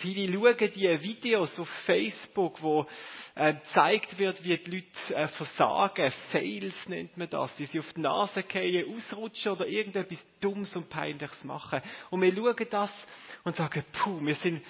Viele 0.00 0.32
schauen 0.32 0.70
die 0.72 1.02
Videos 1.02 1.58
auf 1.58 1.68
Facebook, 1.84 2.62
wo 2.62 2.86
äh, 3.34 3.54
gezeigt 3.54 4.16
wird, 4.16 4.44
wie 4.44 4.56
die 4.56 4.70
Leute 4.70 5.14
äh, 5.14 5.26
versagen. 5.26 6.12
Fails 6.30 6.86
nennt 6.86 7.16
man 7.16 7.28
das. 7.28 7.50
Wie 7.58 7.66
sie 7.66 7.80
auf 7.80 7.92
die 7.94 8.02
Nase 8.02 8.44
fallen, 8.44 8.94
ausrutschen 8.94 9.50
oder 9.50 9.66
irgendetwas 9.66 10.20
Dummes 10.40 10.76
und 10.76 10.88
Peinliches 10.88 11.42
machen. 11.42 11.82
Und 12.10 12.22
wir 12.22 12.32
schauen 12.32 12.66
das 12.70 12.90
und 13.42 13.56
sagen, 13.56 13.84
puh, 13.92 14.20
wir 14.20 14.36
sind 14.36 14.64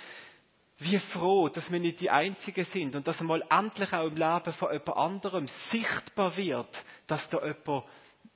wie 0.78 0.98
froh, 0.98 1.48
dass 1.48 1.70
wir 1.70 1.80
nicht 1.80 2.00
die 2.00 2.10
Einzigen 2.10 2.64
sind 2.66 2.94
und 2.94 3.06
dass 3.06 3.20
einmal 3.20 3.42
endlich 3.50 3.92
auch 3.92 4.06
im 4.06 4.16
Leben 4.16 4.52
von 4.58 4.72
jemand 4.72 4.96
anderem 4.96 5.48
sichtbar 5.70 6.36
wird, 6.36 6.68
dass 7.06 7.28
da 7.30 7.38
jemand 7.44 7.84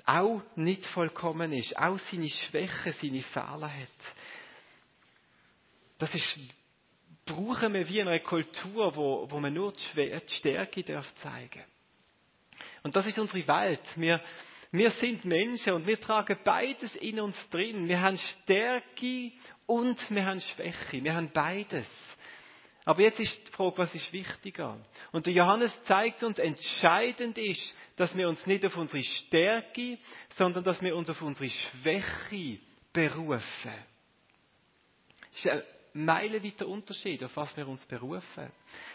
auch 0.05 0.43
nicht 0.57 0.87
vollkommen 0.87 1.53
ist, 1.53 1.77
auch 1.77 1.99
seine 2.11 2.29
Schwächen, 2.29 2.95
seine 3.01 3.23
Fehler 3.23 3.71
hat. 3.73 3.89
Das 5.99 6.13
ist 6.15 6.39
brauchen 7.25 7.75
wir 7.75 7.89
wie 7.89 8.01
eine 8.01 8.21
Kultur, 8.21 8.95
wo, 8.97 9.31
wo 9.31 9.41
man 9.41 9.53
nur 9.53 9.73
die 9.73 10.21
Stärke 10.39 10.83
darf 10.83 11.07
zeigen. 11.17 11.65
Und 12.83 12.97
das 12.97 13.07
ist 13.07 13.19
unsere 13.19 13.47
Welt. 13.47 13.81
Wir, 13.97 14.21
wir 14.73 14.91
sind 14.93 15.25
Menschen 15.25 15.75
und 15.75 15.87
wir 15.87 16.01
tragen 16.01 16.39
beides 16.45 16.95
in 16.97 17.21
uns 17.21 17.37
drin. 17.51 17.89
Wir 17.89 18.01
haben 18.01 18.19
Stärke 18.19 19.33
und 19.67 19.99
wir 20.11 20.27
haben 20.27 20.41
Schwäche. 20.41 21.05
Wir 21.05 21.15
haben 21.15 21.31
beides. 21.33 21.87
Aber 22.85 23.01
jetzt 23.01 23.21
ist 23.21 23.33
die 23.47 23.53
Frage, 23.53 23.79
was 23.79 23.95
ist 23.95 24.13
wichtiger? 24.13 24.79
Und 25.13 25.27
der 25.27 25.33
Johannes 25.33 25.73
zeigt 25.85 26.23
uns, 26.25 26.39
entscheidend 26.39 27.39
ist, 27.39 27.63
dass 27.97 28.17
wir 28.17 28.29
uns 28.29 28.45
nicht 28.47 28.65
auf 28.67 28.77
unsere 28.77 29.03
Stärke, 29.03 29.99
sondern 30.37 30.65
dass 30.65 30.83
wir 30.83 30.97
uns 30.97 31.09
auf 31.09 31.23
unsere 31.23 31.49
Schwäche 31.49 32.59
berufen. 32.93 33.75
Das 35.45 35.55
ist 35.55 35.65
meilenweiter 35.95 36.67
Unterschied, 36.67 37.23
auf 37.23 37.37
was 37.37 37.57
wir 37.57 37.69
uns 37.69 37.85
berufen. 37.87 38.51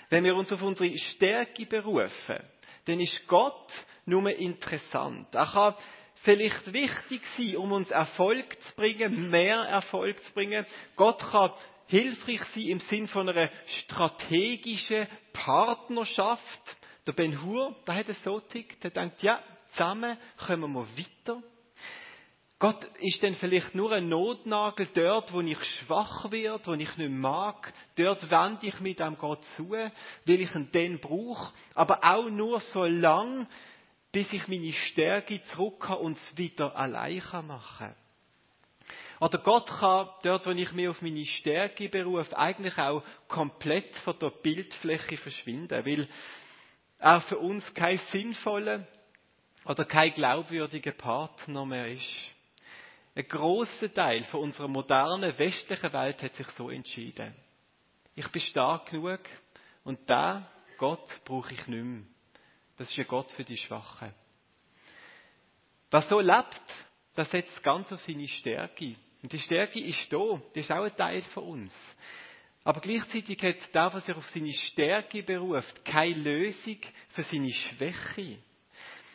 Wenn 0.09 0.23
wir 0.23 0.35
uns 0.35 0.51
auf 0.51 0.61
unsere 0.61 0.97
Stärke 0.97 1.65
berufen, 1.65 2.39
dann 2.85 2.99
ist 2.99 3.27
Gott 3.27 3.71
nur 4.05 4.29
interessant. 4.29 5.33
Er 5.33 5.45
kann 5.45 5.75
vielleicht 6.23 6.73
wichtig 6.73 7.21
sein, 7.37 7.57
um 7.57 7.71
uns 7.71 7.89
Erfolg 7.91 8.61
zu 8.61 8.75
bringen, 8.75 9.29
mehr 9.29 9.57
Erfolg 9.57 10.21
zu 10.23 10.33
bringen. 10.33 10.65
Gott 10.95 11.19
kann 11.19 11.51
hilfreich 11.87 12.41
sein 12.53 12.67
im 12.67 12.79
Sinn 12.81 13.07
von 13.07 13.29
einer 13.29 13.49
strategischen 13.79 15.07
Partnerschaft. 15.33 16.77
Der 17.05 17.13
Ben 17.13 17.41
Hur, 17.41 17.75
der 17.87 17.95
hat 17.95 18.09
es 18.09 18.21
so 18.23 18.39
tickt, 18.39 18.83
der 18.83 18.91
denkt, 18.91 19.21
ja, 19.23 19.41
zusammen 19.71 20.17
kommen 20.37 20.73
wir 20.73 20.87
weiter. 20.97 21.41
Gott 22.59 22.83
ist 22.99 23.21
dann 23.21 23.35
vielleicht 23.35 23.75
nur 23.75 23.91
ein 23.91 24.09
Notnagel 24.09 24.87
dort, 24.91 25.31
wo 25.31 25.41
ich 25.41 25.63
schwach 25.63 26.31
werde, 26.31 26.65
wo 26.65 26.73
ich 26.73 26.97
nicht 26.97 27.11
mag. 27.11 27.71
Dort 27.95 28.31
wende 28.31 28.65
ich 28.65 28.79
mich 28.79 28.95
dem 28.95 29.15
Gott 29.17 29.43
zu, 29.55 29.69
weil 29.69 29.91
ich 30.25 30.55
ihn 30.55 30.69
dann 30.71 30.99
brauche. 30.99 31.53
Aber 31.75 32.03
auch 32.03 32.29
nur 32.29 32.59
so 32.59 32.83
lang, 32.85 33.47
bis 34.11 34.33
ich 34.33 34.47
meine 34.47 34.73
Stärke 34.73 35.43
zurück 35.53 35.87
habe 35.87 36.01
und 36.01 36.17
es 36.17 36.37
wieder 36.37 36.75
allein 36.75 37.21
machen 37.45 37.77
kann. 37.77 38.06
Oder 39.19 39.39
Gott 39.39 39.67
kann 39.67 40.09
dort, 40.21 40.45
wo 40.45 40.51
ich 40.51 40.71
mich 40.73 40.87
auf 40.87 41.01
meine 41.01 41.25
Stärke 41.25 41.89
berufe, 41.89 42.37
eigentlich 42.37 42.77
auch 42.77 43.03
komplett 43.27 43.95
von 43.97 44.17
der 44.19 44.29
Bildfläche 44.29 45.17
verschwinden, 45.17 45.85
weil 45.85 46.07
er 46.99 47.21
für 47.21 47.39
uns 47.39 47.63
kein 47.73 47.97
sinnvoller 48.11 48.87
oder 49.65 49.85
kein 49.85 50.13
glaubwürdiger 50.13 50.91
Partner 50.91 51.65
mehr 51.65 51.87
ist. 51.87 52.07
Ein 53.15 53.27
großer 53.27 53.91
Teil 53.91 54.23
von 54.25 54.41
unserer 54.41 54.67
modernen 54.67 55.37
westlichen 55.39 55.91
Welt 55.93 56.21
hat 56.21 56.35
sich 56.35 56.47
so 56.49 56.69
entschieden. 56.69 57.33
Ich 58.13 58.27
bin 58.29 58.41
stark 58.41 58.91
genug 58.91 59.21
und 59.83 59.99
da 60.07 60.51
Gott 60.77 61.07
brauche 61.25 61.53
ich 61.53 61.65
nicht 61.67 61.83
mehr. 61.83 62.03
Das 62.77 62.89
ist 62.89 62.99
ein 62.99 63.07
Gott 63.07 63.31
für 63.31 63.43
die 63.43 63.57
Schwachen. 63.57 64.13
Wer 65.89 66.01
so 66.03 66.19
lebt, 66.19 66.61
der 67.15 67.25
setzt 67.25 67.63
ganz 67.63 67.91
auf 67.91 68.01
seine 68.01 68.27
Stärke. 68.27 68.95
Und 69.21 69.31
die 69.31 69.39
Stärke 69.39 69.79
ist 69.79 70.11
da, 70.11 70.41
die 70.53 70.59
ist 70.59 70.71
auch 70.71 70.83
ein 70.83 70.95
Teil 70.95 71.21
von 71.33 71.43
uns. 71.43 71.73
Aber 72.63 72.81
gleichzeitig 72.81 73.41
hat 73.43 73.73
der, 73.73 73.93
was 73.93 74.05
sich 74.05 74.15
auf 74.15 74.29
seine 74.29 74.53
Stärke 74.53 75.23
beruft, 75.23 75.85
keine 75.85 76.15
Lösung 76.15 76.77
für 77.09 77.23
seine 77.23 77.51
Schwäche. 77.51 78.39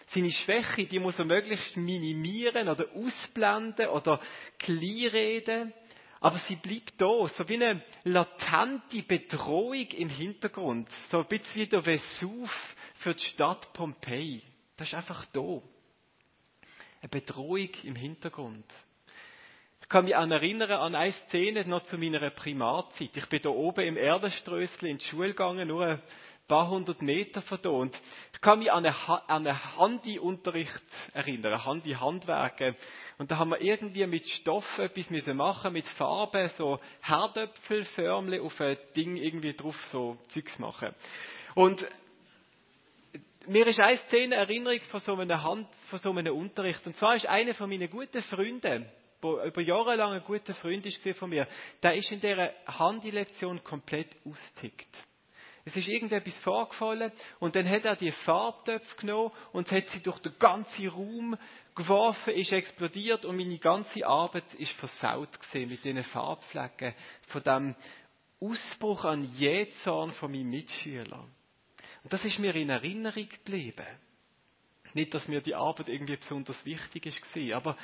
Seine 0.09 0.31
Schwäche, 0.31 0.87
die 0.87 0.99
muss 0.99 1.19
er 1.19 1.27
möglichst 1.27 1.77
minimieren 1.77 2.69
oder 2.69 2.87
ausblenden 2.95 3.89
oder 3.89 4.21
kleinreden. 4.59 5.73
Aber 6.21 6.39
sie 6.49 6.57
bleibt 6.57 6.95
da, 6.99 7.29
so 7.29 7.49
wie 7.49 7.63
eine 7.63 7.83
latente 8.05 9.03
Bedrohung 9.03 9.89
im 9.89 10.09
Hintergrund. 10.09 10.89
So 11.11 11.21
ein 11.21 11.27
bisschen 11.27 11.63
wie 11.63 11.67
der 11.67 11.85
Vesuv 11.85 12.75
für 13.01 13.15
die 13.15 13.25
Stadt 13.25 13.73
Pompeji. 13.73 14.43
Das 14.77 14.89
ist 14.89 14.95
einfach 14.95 15.27
da. 15.27 15.41
Eine 17.01 17.09
Bedrohung 17.11 17.69
im 17.83 17.97
Hintergrund. 17.97 18.65
Ich 19.93 19.95
kann 19.95 20.07
mich 20.07 20.17
an 20.17 20.33
erinnern 20.33 20.73
an 20.73 20.95
eine 20.95 21.13
Szene 21.13 21.69
noch 21.69 21.85
zu 21.85 21.99
meiner 21.99 22.31
Primarzeit. 22.31 23.11
Ich 23.15 23.29
bin 23.29 23.43
da 23.43 23.51
oben 23.51 23.85
im 23.85 23.99
Erdenströssel 23.99 24.89
in 24.89 24.97
die 24.97 25.05
Schule 25.05 25.29
gegangen, 25.29 25.69
nur 25.69 25.85
ein 25.85 26.03
paar 26.49 26.71
hundert 26.71 27.03
Meter 27.03 27.43
von 27.43 27.59
da. 27.61 27.69
Und 27.69 28.01
ich 28.33 28.41
kann 28.41 28.61
mich 28.61 28.73
an 28.73 28.87
einen, 28.87 29.79
Handy-Unterricht 29.79 30.81
erinnern, 31.13 31.63
Handy-Handwerke. 31.67 32.75
Und 33.19 33.31
da 33.31 33.37
haben 33.37 33.51
wir 33.51 33.61
irgendwie 33.61 34.07
mit 34.07 34.27
Stoff 34.27 34.65
etwas 34.79 35.11
müssen 35.11 35.37
machen, 35.37 35.75
mit 35.75 35.87
Farbe, 35.89 36.51
so 36.57 36.81
Herdöpfelförmle 37.03 38.41
auf 38.41 38.59
ein 38.63 38.79
Ding 38.97 39.19
irgendwie 39.19 39.53
drauf, 39.53 39.77
so 39.93 40.17
Zeugs 40.29 40.59
machen. 40.59 40.95
Und 41.55 41.87
mir 43.47 43.67
ist 43.67 43.79
eine 43.79 43.99
Szene 43.99 44.37
Erinnerung 44.37 44.81
von 44.91 45.01
so 45.01 45.17
einem, 45.17 45.43
Hand, 45.43 45.69
von 45.91 45.99
so 45.99 46.13
einem 46.13 46.35
Unterricht. 46.35 46.81
Und 46.87 46.97
zwar 46.97 47.15
ist 47.15 47.27
einer 47.27 47.53
von 47.53 47.69
meinen 47.69 47.91
guten 47.91 48.23
Freunden, 48.23 48.91
der 49.23 49.45
über 49.45 49.61
Jahre 49.61 49.97
lang 49.97 50.13
ein 50.13 50.25
guter 50.25 50.55
Freund 50.55 50.85
ist 50.87 50.99
von 51.19 51.31
mir, 51.31 51.47
der 51.83 51.95
ist 51.95 52.11
in 52.11 52.21
dieser 52.21 52.53
Handy-Lektion 52.67 53.63
komplett 53.63 54.17
austickt. 54.25 54.97
Es 55.65 55.77
ist 55.77 55.87
irgendetwas 55.87 56.37
vorgefallen 56.39 57.13
und 57.39 57.55
dann 57.55 57.69
hat 57.69 57.85
er 57.85 57.95
die 57.95 58.11
Farbtöpfe 58.11 58.97
genommen 58.97 59.31
und 59.53 59.71
hat 59.71 59.87
sie 59.89 60.03
durch 60.03 60.19
den 60.19 60.37
ganzen 60.39 60.89
Raum 60.89 61.37
geworfen, 61.75 62.35
ist 62.35 62.51
explodiert 62.51 63.25
und 63.25 63.37
meine 63.37 63.59
ganze 63.59 64.05
Arbeit 64.07 64.53
ist 64.55 64.73
versaut 64.73 65.39
gesehen 65.41 65.71
mit 65.71 65.85
diesen 65.85 66.03
Farbflecken 66.03 66.95
von 67.29 67.43
dem 67.45 67.77
Ausbruch 68.41 69.05
an 69.05 69.25
Jähzorn 69.37 70.13
von 70.15 70.33
meinem 70.33 70.51
Mitschüler. 70.51 71.25
Und 72.03 72.13
das 72.13 72.25
ist 72.25 72.41
mir 72.41 72.55
in 72.57 72.69
Erinnerung 72.69 73.29
geblieben. 73.29 73.87
Nicht, 74.95 75.15
dass 75.15 75.29
mir 75.29 75.41
die 75.41 75.55
Arbeit 75.55 75.89
irgendwie 75.89 76.17
besonders 76.17 76.63
wichtig 76.65 77.07
ist, 77.07 77.55
aber 77.55 77.79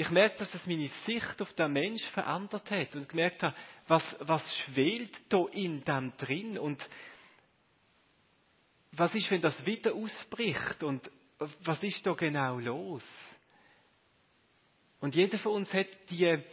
ich 0.00 0.08
merke, 0.08 0.38
dass 0.38 0.50
das 0.50 0.64
meine 0.64 0.88
Sicht 1.04 1.42
auf 1.42 1.52
den 1.52 1.74
Mensch 1.74 2.02
verändert 2.14 2.70
hat 2.70 2.94
und 2.94 3.06
gemerkt 3.06 3.42
habe, 3.42 3.54
was, 3.86 4.02
was 4.20 4.42
schwelt 4.64 5.14
da 5.28 5.44
in 5.52 5.84
dem 5.84 6.16
drin 6.16 6.58
und 6.58 6.82
was 8.92 9.14
ist, 9.14 9.30
wenn 9.30 9.42
das 9.42 9.66
wieder 9.66 9.94
ausbricht 9.94 10.82
und 10.82 11.10
was 11.64 11.82
ist 11.82 12.04
da 12.06 12.14
genau 12.14 12.58
los? 12.58 13.04
Und 15.00 15.14
jeder 15.14 15.38
von 15.38 15.52
uns 15.52 15.72
hat 15.74 15.88
die, 16.08 16.44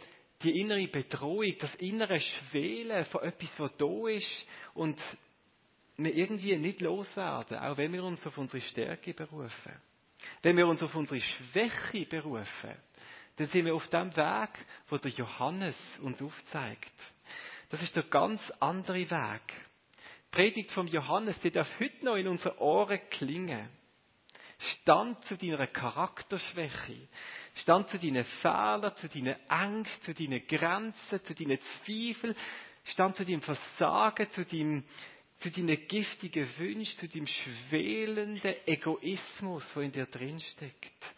die 0.42 0.60
innere 0.60 0.86
Bedrohung, 0.88 1.54
das 1.58 1.74
innere 1.76 2.20
Schwelen 2.20 3.06
von 3.06 3.22
etwas, 3.22 3.50
was 3.56 3.76
da 3.78 4.08
ist 4.08 4.44
und 4.74 5.00
wir 5.96 6.14
irgendwie 6.14 6.54
nicht 6.56 6.82
loswerden, 6.82 7.56
auch 7.56 7.78
wenn 7.78 7.94
wir 7.94 8.04
uns 8.04 8.26
auf 8.26 8.36
unsere 8.36 8.60
Stärke 8.60 9.14
berufen. 9.14 9.72
Wenn 10.42 10.58
wir 10.58 10.66
uns 10.66 10.82
auf 10.82 10.94
unsere 10.94 11.20
Schwäche 11.22 12.04
berufen, 12.04 12.76
dann 13.38 13.46
sind 13.46 13.66
wir 13.66 13.74
auf 13.74 13.86
dem 13.88 14.14
Weg, 14.16 14.50
wo 14.88 14.98
der 14.98 15.12
Johannes 15.12 15.76
uns 16.02 16.20
aufzeigt. 16.20 16.92
Das 17.70 17.80
ist 17.80 17.94
der 17.94 18.02
ganz 18.04 18.40
andere 18.58 19.08
Weg. 19.08 19.42
Die 19.48 20.30
Predigt 20.32 20.72
vom 20.72 20.88
Johannes, 20.88 21.38
die 21.40 21.52
darf 21.52 21.68
heute 21.78 22.04
noch 22.04 22.16
in 22.16 22.26
unseren 22.26 22.58
Ohren 22.58 23.00
klingen. 23.10 23.68
Stand 24.58 25.24
zu 25.26 25.36
deiner 25.36 25.68
Charakterschwäche. 25.68 27.08
Stand 27.54 27.88
zu 27.90 27.98
deinen 27.98 28.24
Fehlern, 28.24 28.96
zu 28.96 29.08
deinen 29.08 29.36
Ängsten, 29.48 30.02
zu 30.02 30.14
deinen 30.14 30.46
Grenzen, 30.46 31.24
zu 31.24 31.34
deinen 31.34 31.58
Zweifeln. 31.60 32.34
Stand 32.84 33.16
zu 33.16 33.24
deinem 33.24 33.42
Versagen, 33.42 34.30
zu 34.32 34.44
deinem, 34.44 34.82
zu 35.38 35.50
deinen 35.52 35.86
giftigen 35.86 36.48
Wünschen, 36.58 36.98
zu 36.98 37.06
deinem 37.06 37.28
schwelenden 37.28 38.54
Egoismus, 38.66 39.64
der 39.74 39.82
in 39.82 39.92
dir 39.92 40.06
drinsteckt. 40.06 41.00
Das 41.00 41.17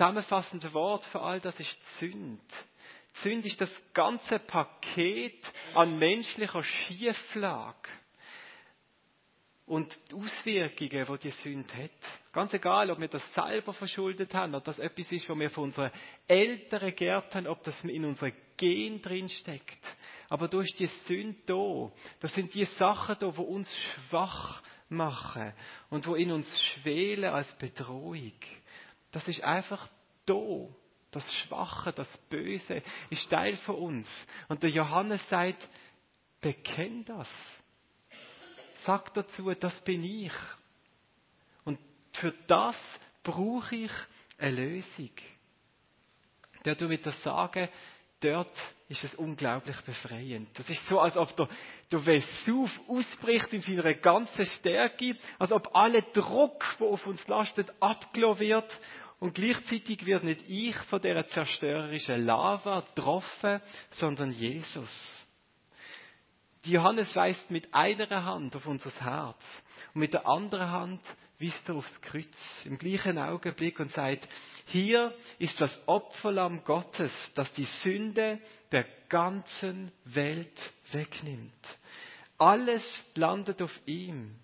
zusammenfassende 0.00 0.72
Wort 0.72 1.04
für 1.06 1.20
all 1.20 1.40
das 1.40 1.60
ist 1.60 1.76
Sünd. 1.98 2.40
Sünd 3.22 3.44
ist 3.44 3.60
das 3.60 3.70
ganze 3.92 4.38
Paket 4.38 5.44
an 5.74 5.98
menschlicher 5.98 6.62
Schieflage 6.62 7.90
und 9.66 9.94
die 10.10 10.14
Auswirkungen, 10.14 11.06
die 11.06 11.28
die 11.28 11.30
Sünde 11.42 11.74
hat. 11.74 11.90
Ganz 12.32 12.54
egal, 12.54 12.90
ob 12.90 12.98
wir 12.98 13.08
das 13.08 13.22
selber 13.34 13.74
verschuldet 13.74 14.32
haben, 14.32 14.54
ob 14.54 14.64
das 14.64 14.78
etwas 14.78 15.12
ist, 15.12 15.28
was 15.28 15.38
wir 15.38 15.50
von 15.50 15.64
unseren 15.64 15.90
Eltern 16.26 16.96
geerbt 16.96 17.34
haben, 17.34 17.46
ob 17.46 17.62
das 17.62 17.78
in 17.84 18.06
unserem 18.06 18.32
Gen 18.56 19.02
drin 19.02 19.28
steckt. 19.28 19.84
Aber 20.30 20.48
da 20.48 20.62
ist 20.62 20.78
die 20.78 20.88
Sünde 21.06 21.40
da. 21.44 21.92
Das 22.20 22.32
sind 22.32 22.54
die 22.54 22.64
Sachen 22.64 23.16
da, 23.20 23.30
die 23.30 23.38
uns 23.38 23.70
schwach 24.08 24.62
machen 24.88 25.52
und 25.90 26.06
wo 26.06 26.14
in 26.14 26.32
uns 26.32 26.48
schwelen 26.72 27.30
als 27.30 27.52
Bedrohung. 27.58 28.32
Das 29.12 29.26
ist 29.28 29.42
einfach 29.42 29.88
da. 30.26 30.68
Das 31.10 31.32
Schwache, 31.34 31.92
das 31.92 32.08
Böse 32.28 32.82
ist 33.10 33.28
Teil 33.28 33.56
von 33.58 33.74
uns. 33.74 34.08
Und 34.48 34.62
der 34.62 34.70
Johannes 34.70 35.20
sagt, 35.28 35.68
bekenn 36.40 37.04
das. 37.04 37.28
Sag 38.84 39.12
dazu, 39.14 39.52
das 39.54 39.78
bin 39.80 40.04
ich. 40.04 40.32
Und 41.64 41.78
für 42.12 42.32
das 42.46 42.76
brauche 43.24 43.74
ich 43.74 43.90
eine 44.38 44.56
Lösung. 44.56 45.10
Der 46.64 46.76
du 46.76 46.86
mit 46.86 47.04
das 47.04 47.20
sagen, 47.22 47.68
dort 48.20 48.56
ist 48.88 49.04
es 49.04 49.14
unglaublich 49.14 49.80
befreiend. 49.82 50.48
Das 50.58 50.68
ist 50.68 50.86
so, 50.88 51.00
als 51.00 51.16
ob 51.16 51.34
der, 51.36 51.48
der 51.90 52.06
Vesuv 52.06 52.70
ausbricht 52.88 53.52
in 53.52 53.62
seiner 53.62 53.94
ganzen 53.94 54.46
Stärke, 54.46 55.16
als 55.38 55.52
ob 55.52 55.74
alle 55.74 56.02
Druck, 56.02 56.64
der 56.78 56.86
auf 56.86 57.06
uns 57.06 57.26
lastet, 57.26 57.72
abgelassen 57.80 58.40
wird 58.40 58.80
und 59.20 59.34
gleichzeitig 59.34 60.04
wird 60.06 60.24
nicht 60.24 60.48
ich 60.48 60.76
von 60.88 61.00
der 61.00 61.28
zerstörerischen 61.28 62.24
Lava 62.24 62.80
getroffen, 62.80 63.60
sondern 63.90 64.32
Jesus. 64.32 64.90
Die 66.64 66.72
Johannes 66.72 67.14
weist 67.14 67.50
mit 67.50 67.72
einer 67.72 68.24
Hand 68.24 68.56
auf 68.56 68.66
unser 68.66 68.90
Herz 68.98 69.40
und 69.94 70.00
mit 70.00 70.14
der 70.14 70.26
anderen 70.26 70.70
Hand 70.70 71.00
weist 71.38 71.68
er 71.68 71.76
aufs 71.76 72.00
Kreuz 72.00 72.26
im 72.64 72.78
gleichen 72.78 73.18
Augenblick 73.18 73.78
und 73.78 73.92
sagt, 73.92 74.26
hier 74.66 75.14
ist 75.38 75.60
das 75.60 75.80
Opferlamm 75.86 76.64
Gottes, 76.64 77.12
das 77.34 77.52
die 77.54 77.64
Sünde 77.82 78.40
der 78.72 78.86
ganzen 79.08 79.92
Welt 80.04 80.72
wegnimmt. 80.92 81.52
Alles 82.38 82.82
landet 83.14 83.60
auf 83.60 83.80
ihm. 83.84 84.36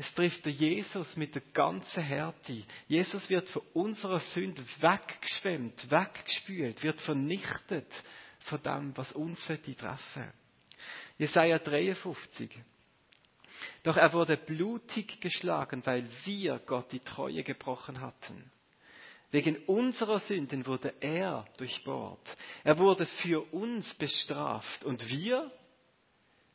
Es 0.00 0.14
trifft 0.14 0.46
Jesus 0.46 1.14
mit 1.18 1.34
der 1.34 1.42
ganzen 1.52 2.02
Härte. 2.02 2.64
Jesus 2.88 3.28
wird 3.28 3.50
von 3.50 3.60
unserer 3.74 4.20
Sünde 4.20 4.64
weggeschwemmt, 4.80 5.90
weggespült, 5.90 6.82
wird 6.82 7.02
vernichtet 7.02 7.86
von 8.44 8.62
dem, 8.62 8.96
was 8.96 9.12
uns 9.12 9.46
sollte 9.46 9.76
treffen. 9.76 10.32
Jesaja 11.18 11.58
53. 11.58 12.48
Doch 13.82 13.98
er 13.98 14.10
wurde 14.14 14.38
blutig 14.38 15.20
geschlagen, 15.20 15.82
weil 15.84 16.08
wir 16.24 16.58
Gott 16.60 16.90
die 16.92 17.00
Treue 17.00 17.42
gebrochen 17.42 18.00
hatten. 18.00 18.50
Wegen 19.30 19.58
unserer 19.66 20.20
Sünden 20.20 20.64
wurde 20.64 20.94
er 21.00 21.44
durchbohrt. 21.58 22.38
Er 22.64 22.78
wurde 22.78 23.04
für 23.04 23.42
uns 23.52 23.92
bestraft. 23.96 24.82
Und 24.82 25.06
wir, 25.10 25.52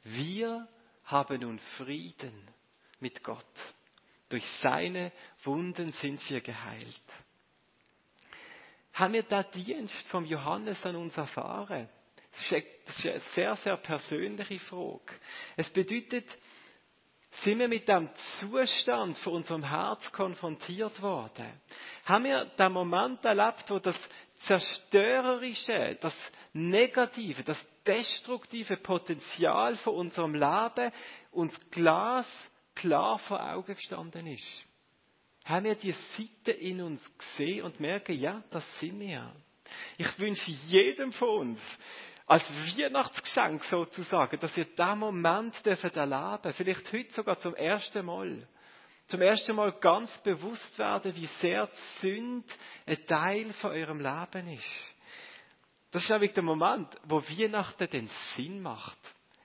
wir 0.03 0.67
haben 1.03 1.41
nun 1.41 1.59
Frieden 1.77 2.54
mit 2.99 3.23
Gott. 3.23 3.45
Durch 4.29 4.45
seine 4.61 5.11
Wunden 5.43 5.91
sind 5.93 6.27
wir 6.29 6.41
geheilt. 6.41 7.03
Haben 8.93 9.13
wir 9.13 9.23
da 9.23 9.43
Dienst 9.43 9.93
vom 10.09 10.25
Johannes 10.25 10.83
an 10.85 10.95
uns 10.95 11.15
erfahren? 11.17 11.89
Das 12.31 12.45
ist 12.45 13.05
eine 13.05 13.21
sehr, 13.33 13.55
sehr 13.57 13.77
persönliche 13.77 14.59
Frage. 14.59 15.13
Es 15.55 15.69
bedeutet, 15.69 16.25
sind 17.43 17.59
wir 17.59 17.67
mit 17.67 17.87
dem 17.87 18.09
Zustand 18.39 19.17
von 19.19 19.33
unserem 19.33 19.63
Herz 19.63 20.11
konfrontiert 20.11 21.01
worden? 21.01 21.61
Haben 22.05 22.23
wir 22.23 22.45
den 22.45 22.71
Moment 22.71 23.23
erlebt, 23.25 23.65
wo 23.69 23.79
das 23.79 23.95
zerstörerische, 24.39 25.97
das 25.99 26.13
negative, 26.53 27.43
das 27.43 27.57
destruktive 27.85 28.77
Potenzial 28.77 29.75
von 29.77 29.95
unserem 29.95 30.33
Leben 30.33 30.91
uns 31.31 31.53
Glas 31.71 32.27
klar 32.75 33.19
vor 33.19 33.41
Augen 33.41 33.75
gestanden 33.75 34.27
ist. 34.27 34.65
Haben 35.45 35.65
wir 35.65 35.75
die 35.75 35.95
Seite 36.17 36.51
in 36.51 36.81
uns 36.81 37.01
gesehen 37.17 37.63
und 37.63 37.79
merken, 37.79 38.19
ja, 38.19 38.43
das 38.49 38.63
sind 38.79 38.99
wir. 38.99 39.31
Ich 39.97 40.19
wünsche 40.19 40.51
jedem 40.51 41.11
von 41.11 41.29
uns, 41.29 41.59
als 42.27 42.43
Weihnachtsgeschenk 42.49 43.63
sozusagen, 43.65 44.39
dass 44.39 44.55
wir 44.55 44.65
diesen 44.65 44.99
Moment 44.99 45.63
dürfen 45.65 45.93
erleben, 45.93 46.53
vielleicht 46.53 46.91
heute 46.91 47.13
sogar 47.13 47.39
zum 47.39 47.53
ersten 47.55 48.05
Mal. 48.05 48.47
Zum 49.07 49.21
ersten 49.21 49.55
Mal 49.55 49.71
ganz 49.73 50.09
bewusst 50.23 50.79
werden, 50.79 51.15
wie 51.15 51.29
sehr 51.39 51.67
die 51.67 51.99
Sünde 52.01 52.53
ein 52.87 53.05
Teil 53.05 53.53
von 53.53 53.71
eurem 53.71 53.99
Leben 53.99 54.47
ist. 54.53 54.95
Das 55.91 56.01
ist 56.01 56.09
nämlich 56.09 56.33
der 56.33 56.43
Moment, 56.43 56.89
wo 57.03 57.21
Weihnachten 57.21 57.87
den 57.89 58.09
Sinn 58.35 58.61
macht. 58.61 58.97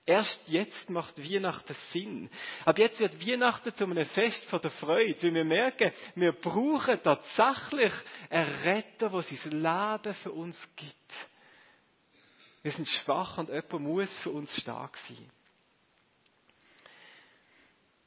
Erst 0.05 0.39
jetzt 0.47 0.89
macht 0.89 1.19
Weihnachten 1.19 1.75
Sinn. 1.91 2.29
Ab 2.65 2.79
jetzt 2.79 2.99
wird 2.99 3.25
Weihnachten 3.25 3.73
zu 3.75 3.83
einem 3.83 4.05
Fest 4.05 4.43
von 4.45 4.59
der 4.59 4.71
Freude, 4.71 5.21
weil 5.21 5.33
wir 5.33 5.45
merken, 5.45 5.91
wir 6.15 6.31
brauchen 6.31 7.01
tatsächlich 7.03 7.93
einen 8.29 8.55
Retter, 8.63 9.09
der 9.09 9.21
sein 9.21 9.51
Leben 9.51 10.13
für 10.15 10.31
uns 10.31 10.57
gibt. 10.75 10.95
Wir 12.63 12.71
sind 12.71 12.87
schwach 12.87 13.37
und 13.37 13.49
jemand 13.49 13.79
muss 13.79 14.17
für 14.17 14.31
uns 14.31 14.55
stark 14.55 14.97
sein. 15.07 15.29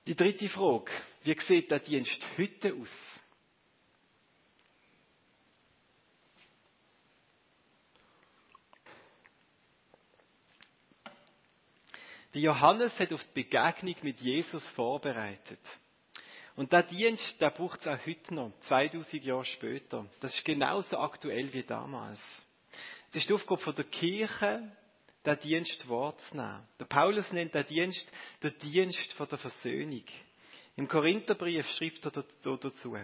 Die 0.07 0.17
dritte 0.17 0.49
Frage. 0.49 0.93
Wie 1.23 1.41
sieht 1.41 1.71
der 1.71 1.79
Dienst 1.79 2.27
heute 2.37 2.75
aus? 2.75 2.91
Der 12.35 12.43
Johannes 12.43 12.99
hat 12.99 13.13
auf 13.13 13.23
die 13.23 13.43
Begegnung 13.43 13.95
mit 14.03 14.21
Jesus 14.21 14.67
vorbereitet. 14.71 15.61
Und 16.57 16.73
der 16.73 16.83
Dienst, 16.83 17.41
der 17.41 17.51
braucht 17.51 17.81
es 17.81 17.87
auch 17.87 18.07
heute 18.07 18.35
noch, 18.35 18.53
2000 18.67 19.25
Jahre 19.25 19.45
später. 19.45 20.05
Das 20.21 20.35
ist 20.35 20.45
genauso 20.45 20.99
aktuell 20.99 21.53
wie 21.53 21.63
damals. 21.63 22.19
Es 23.11 23.17
ist 23.17 23.29
die 23.29 23.35
Aufgabe 23.35 23.73
der 23.73 23.85
Kirche, 23.85 24.69
den 25.25 25.39
Dienst 25.39 25.89
wahrzunehmen. 25.89 26.67
Der 26.81 26.87
Paulus 26.87 27.31
nennt 27.33 27.55
den 27.55 27.67
Dienst 27.67 28.07
der 28.43 28.51
Dienst 28.51 29.13
von 29.13 29.29
der 29.29 29.39
Versöhnung. 29.39 30.05
Im 30.77 30.89
Korintherbrief 30.89 31.69
schreibt 31.71 32.05
er 32.05 32.25
dazu. 32.57 32.97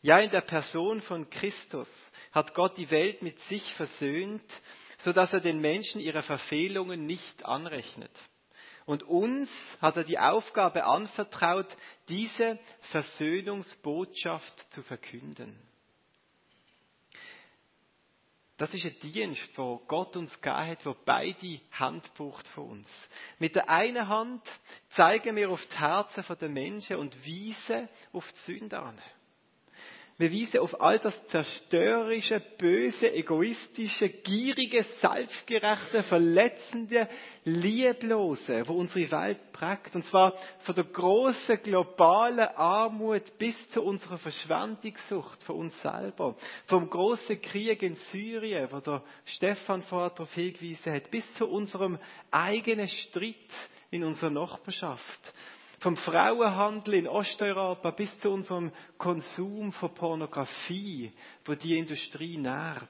Ja, 0.00 0.20
in 0.20 0.30
der 0.30 0.40
Person 0.40 1.02
von 1.02 1.28
Christus 1.28 1.88
hat 2.32 2.54
Gott 2.54 2.78
die 2.78 2.90
Welt 2.90 3.20
mit 3.20 3.38
sich 3.42 3.74
versöhnt, 3.74 4.50
so 4.98 5.12
dass 5.12 5.32
er 5.34 5.40
den 5.40 5.60
Menschen 5.60 6.00
ihre 6.00 6.22
Verfehlungen 6.22 7.04
nicht 7.04 7.44
anrechnet. 7.44 8.10
Und 8.88 9.02
uns 9.02 9.50
hat 9.82 9.98
er 9.98 10.04
die 10.04 10.18
Aufgabe 10.18 10.86
anvertraut, 10.86 11.66
diese 12.08 12.58
Versöhnungsbotschaft 12.90 14.72
zu 14.72 14.82
verkünden. 14.82 15.60
Das 18.56 18.72
ist 18.72 18.86
ein 18.86 18.98
Dienst, 19.00 19.50
wo 19.56 19.76
Gott 19.86 20.16
uns 20.16 20.32
gegeben 20.40 20.70
hat, 20.70 20.86
wo 20.86 20.96
beide 21.04 21.60
Hand 21.72 22.14
braucht 22.14 22.48
von 22.48 22.70
uns. 22.70 22.88
Mit 23.38 23.56
der 23.56 23.68
einen 23.68 24.08
Hand 24.08 24.42
zeigen 24.92 25.36
wir 25.36 25.50
auf 25.50 25.66
die 25.66 25.78
Herzen 25.78 26.24
der 26.40 26.48
Menschen 26.48 26.96
und 26.96 27.14
weisen 27.26 27.90
auf 28.14 28.24
die 28.32 28.52
Sünde 28.52 28.80
an. 28.80 28.98
Wir 30.20 30.32
weisen 30.32 30.58
auf 30.58 30.80
all 30.80 30.98
das 30.98 31.14
zerstörerische, 31.28 32.42
böse, 32.58 33.14
egoistische, 33.14 34.08
gierige, 34.08 34.84
selbstgerechte, 35.00 36.02
verletzende, 36.02 37.08
lieblose, 37.44 38.66
wo 38.66 38.72
unsere 38.72 39.08
Welt 39.12 39.52
prägt. 39.52 39.94
Und 39.94 40.04
zwar 40.06 40.34
von 40.64 40.74
der 40.74 40.82
großen 40.82 41.62
globalen 41.62 42.48
Armut 42.56 43.38
bis 43.38 43.54
zu 43.70 43.80
unserer 43.84 44.18
Verschwendungssucht 44.18 45.44
von 45.44 45.54
uns 45.54 45.82
selber. 45.82 46.34
Vom 46.66 46.90
großen 46.90 47.40
Krieg 47.40 47.80
in 47.84 47.94
Syrien, 48.10 48.66
wo 48.72 48.80
der 48.80 49.04
Stefan 49.24 49.84
vorher 49.84 50.10
darauf 50.10 50.34
hingewiesen 50.34 50.94
hat, 50.94 51.12
bis 51.12 51.32
zu 51.34 51.46
unserem 51.46 51.96
eigenen 52.32 52.88
Streit 52.88 53.54
in 53.92 54.02
unserer 54.02 54.30
Nachbarschaft 54.30 55.32
vom 55.80 55.96
Frauenhandel 55.96 56.94
in 56.94 57.08
Osteuropa 57.08 57.90
bis 57.92 58.18
zu 58.20 58.30
unserem 58.30 58.72
Konsum 58.96 59.72
von 59.72 59.94
Pornografie, 59.94 61.12
wo 61.44 61.54
die 61.54 61.78
Industrie 61.78 62.36
nährt. 62.36 62.88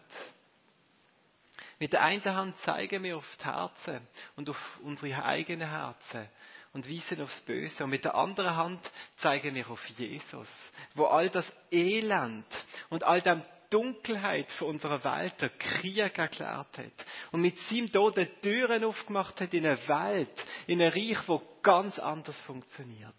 Mit 1.79 1.93
der 1.93 2.03
einen 2.03 2.25
Hand 2.25 2.57
zeigen 2.61 3.03
wir 3.03 3.17
auf 3.19 3.37
die 3.41 3.45
Herzen 3.45 4.01
und 4.37 4.51
auf 4.51 4.81
unsere 4.83 5.25
eigenen 5.25 5.69
Herzen 5.69 6.29
und 6.73 6.89
weisen 6.89 7.21
aufs 7.23 7.41
Böse. 7.43 7.85
Und 7.85 7.91
mit 7.91 8.05
der 8.05 8.15
anderen 8.15 8.57
Hand 8.57 8.81
zeigen 9.19 9.55
wir 9.55 9.71
auf 9.71 9.85
Jesus, 9.91 10.49
wo 10.95 11.05
all 11.05 11.31
das 11.31 11.47
Elend 11.71 12.47
und 12.89 13.05
all 13.05 13.21
dem 13.23 13.43
Dunkelheit 13.71 14.51
von 14.53 14.69
unserer 14.69 15.03
Welt 15.05 15.35
der 15.41 15.51
Krieg 15.51 16.19
erklärt 16.19 16.79
hat 16.79 17.07
und 17.33 17.43
mit 17.43 17.59
seinem 17.69 17.93
Tod 17.93 18.17
die 18.17 18.27
Türen 18.41 18.85
aufgemacht 18.85 19.41
hat 19.41 19.53
in 19.53 19.67
eine 19.67 19.89
Welt, 19.89 20.47
in 20.67 20.81
ein 20.81 20.93
Reich, 20.93 21.19
wo 21.27 21.43
ganz 21.63 21.99
anders 21.99 22.39
funktioniert, 22.41 23.15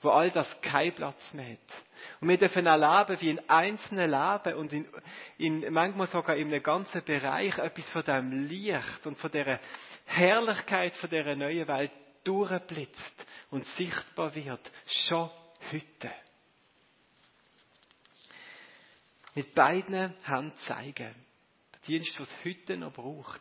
wo 0.00 0.10
all 0.10 0.30
das 0.30 0.48
keinen 0.62 0.94
Platz 0.94 1.34
mehr 1.34 1.52
hat. 1.52 1.84
Und 2.20 2.28
wir 2.28 2.38
dürfen 2.38 2.66
erleben, 2.66 3.20
wie 3.20 3.30
in 3.30 3.48
einzelnen 3.50 4.10
Leben 4.10 4.56
und 4.56 4.72
in, 4.72 4.86
in, 5.36 5.72
manchmal 5.72 6.06
sogar 6.06 6.36
in 6.36 6.48
einem 6.48 6.62
ganzen 6.62 7.04
Bereich 7.04 7.58
etwas 7.58 7.90
von 7.90 8.04
dem 8.04 8.48
Licht 8.48 9.04
und 9.06 9.18
von 9.18 9.30
der 9.30 9.60
Herrlichkeit 10.06 10.94
von 10.94 11.10
der 11.10 11.36
neuen 11.36 11.68
Welt 11.68 11.92
durchblitzt 12.24 13.26
und 13.50 13.66
sichtbar 13.76 14.34
wird, 14.34 14.70
schon 14.86 15.30
heute 15.70 16.10
mit 19.38 19.54
beiden 19.54 20.12
Händen 20.24 20.52
zeigen. 20.66 21.14
Der 21.72 21.80
Dienst, 21.86 22.18
was 22.18 22.28
heute 22.44 22.76
noch 22.76 22.92
braucht. 22.92 23.40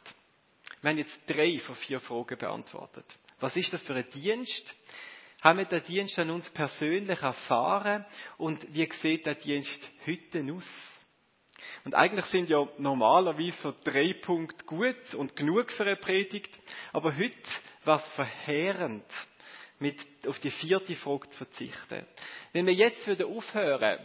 Wir 0.82 0.92
haben 0.92 1.00
jetzt 1.00 1.20
drei 1.26 1.58
von 1.58 1.74
vier 1.76 2.00
Fragen 2.00 2.38
beantwortet. 2.38 3.06
Was 3.40 3.56
ist 3.56 3.74
das 3.74 3.82
für 3.82 3.96
ein 3.96 4.08
Dienst? 4.12 4.76
Haben 5.42 5.58
wir 5.58 5.66
den 5.66 5.84
Dienst 5.86 6.20
an 6.20 6.30
uns 6.30 6.48
persönlich 6.52 7.20
erfahren? 7.20 8.06
Und 8.38 8.72
wie 8.76 8.88
sieht 9.02 9.26
der 9.26 9.34
Dienst 9.34 9.90
heute 10.06 10.46
aus? 10.54 10.68
Und 11.84 11.96
eigentlich 11.96 12.28
sind 12.28 12.48
ja 12.48 12.68
normalerweise 12.78 13.58
so 13.64 13.74
drei 13.84 14.14
Punkte 14.22 14.66
gut 14.66 15.16
und 15.16 15.36
genug 15.36 15.72
für 15.72 15.86
eine 15.86 15.96
Predigt. 15.96 16.60
Aber 16.94 17.18
heute 17.18 17.36
war 17.86 17.98
es 17.98 18.08
verheerend, 18.10 19.04
mit, 19.80 20.00
auf 20.28 20.40
die 20.42 20.52
vierte 20.52 20.96
Frage 20.96 21.28
zu 21.32 21.38
verzichten. 21.40 22.06
Wenn 22.54 22.68
wir 22.68 22.74
jetzt 22.76 23.08
wieder 23.08 23.26
aufhören, 23.26 23.98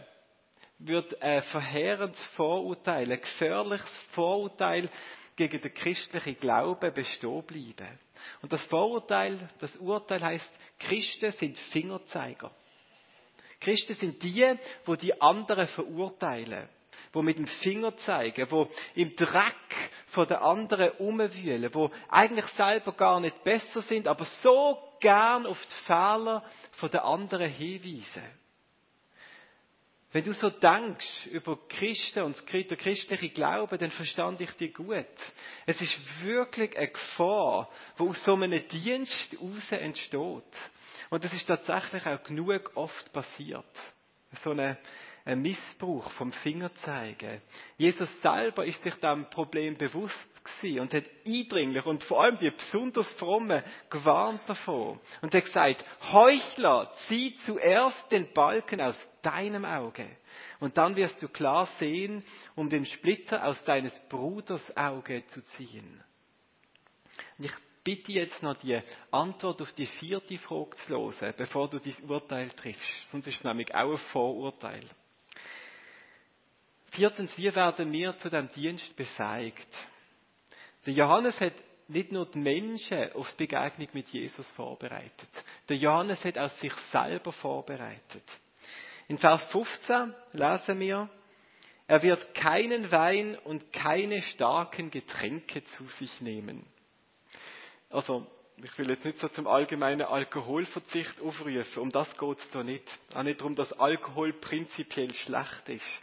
wird 0.87 1.21
ein 1.21 1.43
verheerendes 1.43 2.19
Vorurteil, 2.35 3.11
ein 3.11 3.21
gefährliches 3.21 3.99
Vorurteil 4.11 4.89
gegen 5.35 5.61
den 5.61 5.73
christlichen 5.73 6.39
Glauben 6.39 6.93
bestehen 6.93 7.43
bleiben. 7.43 7.99
Und 8.41 8.51
das 8.53 8.63
Vorurteil, 8.65 9.37
das 9.59 9.75
Urteil 9.77 10.21
heißt, 10.21 10.51
Christen 10.79 11.31
sind 11.31 11.57
Fingerzeiger. 11.71 12.51
Christen 13.59 13.95
sind 13.95 14.21
die, 14.21 14.45
wo 14.85 14.95
die 14.95 15.19
anderen 15.21 15.67
verurteilen, 15.67 16.67
wo 17.13 17.21
mit 17.21 17.37
dem 17.37 17.47
Finger 17.47 17.95
zeigen, 17.97 18.51
wo 18.51 18.67
im 18.93 19.15
Dreck 19.15 19.55
von 20.07 20.27
der 20.27 20.41
anderen 20.41 20.91
umwühlen, 20.97 21.73
wo 21.73 21.89
eigentlich 22.09 22.45
selber 22.47 22.91
gar 22.91 23.19
nicht 23.19 23.43
besser 23.43 23.81
sind, 23.83 24.07
aber 24.07 24.25
so 24.41 24.77
gern 24.99 25.45
auf 25.45 25.59
die 25.65 25.85
Fehler 25.85 26.43
von 26.73 26.91
der 26.91 27.05
anderen 27.05 27.49
hinweisen. 27.49 28.42
Wenn 30.13 30.23
du 30.23 30.33
so 30.33 30.51
denkst 30.51 31.25
über 31.31 31.57
Christen 31.67 32.21
und 32.21 32.37
den 32.53 32.77
christlichen 32.77 33.33
Glauben, 33.33 33.77
dann 33.79 33.91
verstand 33.91 34.39
ich 34.41 34.51
dich 34.51 34.73
gut. 34.73 35.05
Es 35.65 35.81
ist 35.81 35.97
wirklich 36.23 36.77
eine 36.77 36.89
Gefahr, 36.89 37.69
die 37.97 38.03
aus 38.03 38.23
so 38.23 38.35
einem 38.35 38.67
Dienst 38.67 39.31
heraus 39.31 39.71
entsteht. 39.71 40.43
Und 41.09 41.23
das 41.23 41.33
ist 41.33 41.47
tatsächlich 41.47 42.05
auch 42.05 42.23
genug 42.23 42.71
oft 42.75 43.11
passiert. 43.11 43.65
So 44.43 44.51
eine 44.51 44.77
ein 45.25 45.41
Missbrauch 45.41 46.11
vom 46.11 46.31
Fingerzeigen. 46.31 47.41
Jesus 47.77 48.09
selber 48.21 48.65
ist 48.65 48.83
sich 48.83 48.95
dem 48.95 49.29
Problem 49.29 49.75
bewusst 49.75 50.32
gewesen 50.43 50.81
und 50.81 50.93
hat 50.93 51.05
eindringlich 51.25 51.85
und 51.85 52.03
vor 52.03 52.23
allem 52.23 52.37
die 52.39 52.49
besonders 52.51 53.07
Fromme 53.13 53.63
gewarnt 53.89 54.41
davon 54.47 54.99
und 55.21 55.33
hat 55.33 55.45
gesagt, 55.45 55.85
Heuchler, 56.11 56.91
zieh 57.07 57.35
zuerst 57.45 58.11
den 58.11 58.31
Balken 58.33 58.81
aus 58.81 58.97
deinem 59.21 59.65
Auge 59.65 60.07
und 60.59 60.77
dann 60.77 60.95
wirst 60.95 61.21
du 61.21 61.27
klar 61.27 61.67
sehen, 61.79 62.23
um 62.55 62.69
den 62.69 62.85
Splitter 62.85 63.45
aus 63.47 63.63
deines 63.63 63.97
Bruders 64.09 64.75
Auge 64.75 65.25
zu 65.27 65.41
ziehen. 65.57 66.03
Und 67.37 67.45
ich 67.45 67.53
bitte 67.83 68.11
jetzt 68.11 68.41
noch 68.41 68.55
die 68.57 68.79
Antwort 69.11 69.61
auf 69.61 69.71
die 69.73 69.87
vierte 69.87 70.37
Frage 70.37 70.75
zu 70.87 70.89
hören, 70.89 71.33
bevor 71.37 71.69
du 71.69 71.79
dein 71.79 72.09
Urteil 72.09 72.49
triffst. 72.51 72.81
Sonst 73.11 73.27
ist 73.27 73.37
es 73.37 73.43
nämlich 73.43 73.73
auch 73.75 73.91
ein 73.91 73.97
Vorurteil. 74.11 74.83
Viertens, 76.91 77.35
wie 77.37 77.53
werden 77.53 77.91
wir 77.91 78.17
zu 78.19 78.29
dem 78.29 78.49
Dienst 78.51 78.95
befähigt? 78.95 79.67
Der 80.85 80.93
Johannes 80.93 81.39
hat 81.39 81.53
nicht 81.87 82.11
nur 82.11 82.25
die 82.25 82.39
Menschen 82.39 83.11
auf 83.13 83.31
die 83.33 83.45
Begegnung 83.45 83.89
mit 83.93 84.09
Jesus 84.09 84.49
vorbereitet. 84.51 85.29
Der 85.69 85.77
Johannes 85.77 86.23
hat 86.23 86.37
auch 86.37 86.49
sich 86.51 86.73
selber 86.91 87.31
vorbereitet. 87.31 88.23
In 89.07 89.17
Vers 89.17 89.43
15 89.45 90.13
lesen 90.33 90.79
wir, 90.79 91.09
er 91.87 92.01
wird 92.01 92.33
keinen 92.33 92.91
Wein 92.91 93.37
und 93.43 93.73
keine 93.73 94.21
starken 94.21 94.89
Getränke 94.89 95.63
zu 95.65 95.85
sich 95.99 96.21
nehmen. 96.21 96.65
Also, 97.89 98.25
ich 98.57 98.77
will 98.77 98.89
jetzt 98.89 99.03
nicht 99.03 99.19
so 99.19 99.27
zum 99.27 99.47
allgemeinen 99.47 100.03
Alkoholverzicht 100.03 101.19
aufrufen, 101.21 101.65
um 101.77 101.91
das 101.91 102.17
geht 102.17 102.39
es 102.39 102.49
da 102.51 102.63
nicht. 102.63 102.83
Auch 103.13 103.23
nicht 103.23 103.41
darum, 103.41 103.55
dass 103.55 103.73
Alkohol 103.73 104.31
prinzipiell 104.33 105.13
schlecht 105.13 105.67
ist. 105.67 106.01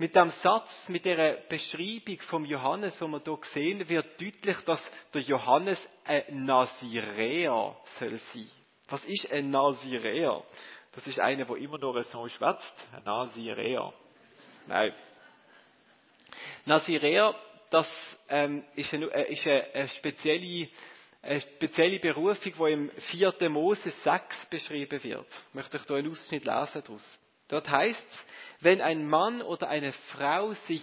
Mit 0.00 0.14
dem 0.14 0.30
Satz, 0.30 0.88
mit 0.88 1.04
der 1.04 1.42
Beschreibung 1.48 2.20
vom 2.20 2.44
Johannes, 2.44 3.00
wo 3.00 3.08
man 3.08 3.20
hier 3.24 3.38
sehen, 3.52 3.88
wird 3.88 4.20
deutlich, 4.20 4.58
dass 4.64 4.80
der 5.12 5.22
Johannes 5.22 5.80
ein 6.04 6.44
Naziräer 6.44 7.76
soll 7.98 8.20
sein. 8.32 8.50
Was 8.88 9.04
ist 9.04 9.28
ein 9.32 9.50
Naziräer? 9.50 10.44
Das 10.92 11.04
ist 11.04 11.18
einer, 11.18 11.44
der 11.44 11.56
immer 11.56 11.78
nur 11.78 12.00
so 12.04 12.28
schwätzt. 12.28 12.74
Ein 12.92 13.02
Naziräer. 13.02 13.92
Nein. 14.68 14.94
Naziräer, 16.64 17.34
das 17.68 17.88
ähm, 18.28 18.64
ist, 18.76 18.94
eine, 18.94 19.06
äh, 19.06 19.32
ist 19.32 19.46
eine, 19.48 19.88
spezielle, 19.88 20.68
eine 21.22 21.40
spezielle 21.40 21.98
Berufung, 21.98 22.52
die 22.56 22.72
im 22.72 22.90
4. 22.90 23.48
Mose 23.48 23.90
6 24.04 24.46
beschrieben 24.46 25.02
wird. 25.02 25.26
Ich 25.48 25.54
möchte 25.54 25.76
euch 25.76 25.86
hier 25.86 25.96
einen 25.96 26.12
Ausschnitt 26.12 26.44
lesen 26.44 26.82
daraus. 26.84 27.18
Dort 27.48 27.68
heißt 27.68 28.06
es, 28.06 28.26
wenn 28.60 28.80
ein 28.80 29.08
Mann 29.08 29.42
oder 29.42 29.68
eine 29.68 29.92
Frau 29.92 30.52
sich 30.52 30.82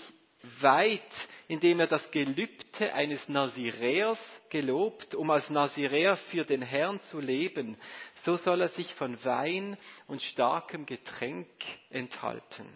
weiht, 0.62 1.01
indem 1.47 1.80
er 1.80 1.88
das 1.88 2.10
Gelübde 2.12 2.93
eines 2.93 3.28
Naziräers 3.28 4.19
gelobt, 4.49 5.15
um 5.15 5.30
als 5.32 5.49
Naziräer 5.49 6.17
für 6.17 6.43
den 6.43 6.62
Herrn 6.62 7.01
zu 7.04 7.19
leben, 7.19 7.78
so 8.23 8.36
soll 8.38 8.62
er 8.62 8.69
sich 8.69 8.93
von 8.95 9.23
Wein 9.23 9.78
und 10.08 10.21
starkem 10.21 10.86
Getränk 10.86 11.47
enthalten. 11.89 12.67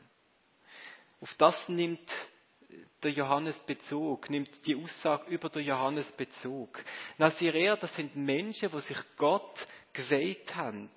Auf 1.21 1.33
das 1.37 1.67
nimmt 1.67 2.09
der 3.03 3.11
Johannes 3.11 3.59
Bezug, 3.61 4.29
nimmt 4.29 4.65
die 4.65 4.75
Aussage 4.75 5.29
über 5.29 5.49
der 5.49 5.63
Johannes 5.63 6.11
Bezug. 6.13 6.83
Naziräer, 7.17 7.77
das 7.77 7.93
sind 7.95 8.15
Menschen, 8.15 8.71
wo 8.71 8.79
sich 8.79 8.97
Gott 9.17 9.67
geweiht 9.93 10.55
haben, 10.55 10.89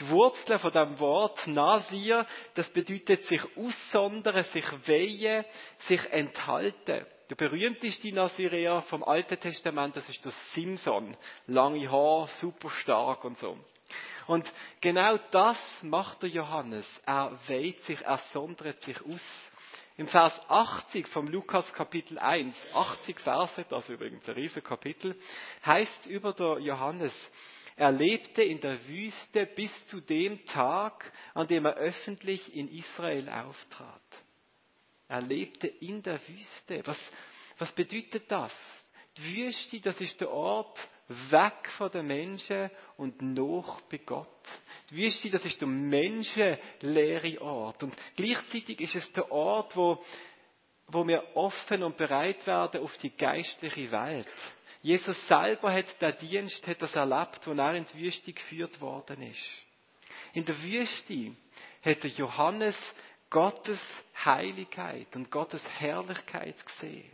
die 0.00 0.08
Wurzel 0.10 0.58
von 0.58 0.72
dem 0.72 0.98
Wort 0.98 1.46
Nasir, 1.46 2.26
das 2.54 2.68
bedeutet 2.70 3.22
sich 3.22 3.40
aussondern, 3.56 4.44
sich 4.44 4.66
weihen, 4.86 5.44
sich 5.80 6.04
enthalten. 6.12 7.06
Der 7.28 7.34
berühmteste 7.34 8.12
Naziräer 8.14 8.82
vom 8.82 9.02
Alten 9.02 9.40
Testament, 9.40 9.96
das 9.96 10.08
ist 10.08 10.24
der 10.24 10.32
Simson. 10.52 11.16
Lange 11.46 11.90
Haar, 11.90 12.28
super 12.40 12.70
stark 12.70 13.24
und 13.24 13.38
so. 13.38 13.58
Und 14.26 14.44
genau 14.80 15.18
das 15.30 15.58
macht 15.82 16.22
der 16.22 16.30
Johannes. 16.30 16.86
Er 17.06 17.38
weiht 17.48 17.82
sich, 17.84 18.00
er 18.02 18.18
sondert 18.32 18.82
sich 18.82 19.00
aus. 19.00 19.22
Im 19.96 20.08
Vers 20.08 20.38
80 20.48 21.08
vom 21.08 21.26
Lukas 21.26 21.72
Kapitel 21.72 22.18
1, 22.18 22.54
80 22.74 23.18
Verse, 23.18 23.64
das 23.70 23.84
ist 23.84 23.88
übrigens 23.88 24.28
ein 24.28 24.34
riesen 24.34 24.62
Kapitel, 24.62 25.18
heißt 25.64 26.06
über 26.06 26.34
der 26.34 26.58
Johannes, 26.58 27.14
er 27.76 27.92
lebte 27.92 28.42
in 28.42 28.60
der 28.60 28.86
Wüste 28.88 29.44
bis 29.46 29.86
zu 29.88 30.00
dem 30.00 30.44
Tag, 30.46 31.12
an 31.34 31.46
dem 31.46 31.66
er 31.66 31.74
öffentlich 31.74 32.54
in 32.56 32.68
Israel 32.68 33.28
auftrat. 33.28 34.02
Er 35.08 35.20
lebte 35.20 35.66
in 35.66 36.02
der 36.02 36.18
Wüste. 36.26 36.82
Was, 36.86 36.98
was 37.58 37.72
bedeutet 37.72 38.30
das? 38.30 38.52
Die 39.18 39.36
Wüste, 39.36 39.80
das 39.80 40.00
ist 40.00 40.18
der 40.20 40.30
Ort 40.30 40.88
weg 41.08 41.70
von 41.76 41.90
den 41.90 42.06
Menschen 42.06 42.70
und 42.96 43.20
noch 43.20 43.82
bei 43.82 43.98
Gott. 43.98 44.26
Die 44.90 44.96
Wüste, 44.96 45.30
das 45.30 45.44
ist 45.44 45.60
der 45.60 45.68
menschenleere 45.68 47.40
Ort. 47.42 47.82
Und 47.82 47.94
gleichzeitig 48.16 48.80
ist 48.80 48.94
es 48.96 49.12
der 49.12 49.30
Ort, 49.30 49.76
wo, 49.76 50.02
wo 50.88 51.06
wir 51.06 51.36
offen 51.36 51.82
und 51.82 51.96
bereit 51.96 52.46
werden 52.46 52.80
auf 52.80 52.96
die 52.98 53.14
geistliche 53.14 53.90
Welt. 53.90 54.28
Jesus 54.86 55.26
selber 55.26 55.72
hat 55.72 56.00
den 56.00 56.16
Dienst, 56.18 56.64
hat 56.64 56.80
das 56.80 56.94
erlebt, 56.94 57.44
wo 57.44 57.50
er 57.50 57.74
in 57.74 57.84
die 57.92 58.04
Wüste 58.04 58.32
geführt 58.32 58.80
worden 58.80 59.20
ist. 59.20 59.44
In 60.32 60.44
der 60.44 60.62
Wüste 60.62 61.34
hat 61.84 62.04
der 62.04 62.10
Johannes 62.10 62.76
Gottes 63.28 63.80
Heiligkeit 64.24 65.08
und 65.16 65.28
Gottes 65.32 65.60
Herrlichkeit 65.80 66.64
gesehen. 66.64 67.10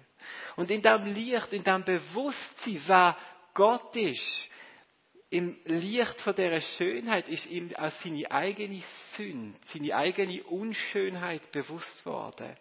Und 0.56 0.70
in 0.70 0.82
dem 0.82 1.14
Licht, 1.14 1.50
in 1.54 1.64
dem 1.64 1.82
Bewusstsein, 1.82 2.82
wer 2.84 3.16
Gott 3.54 3.96
ist, 3.96 4.48
im 5.30 5.56
Licht 5.64 6.20
von 6.20 6.34
dieser 6.34 6.60
Schönheit 6.60 7.26
ist 7.26 7.46
ihm 7.46 7.74
auch 7.76 7.90
seine 8.04 8.30
eigene 8.30 8.82
Sünde, 9.16 9.58
seine 9.64 9.96
eigene 9.96 10.42
Unschönheit 10.42 11.50
bewusst 11.52 12.04
worden. 12.04 12.54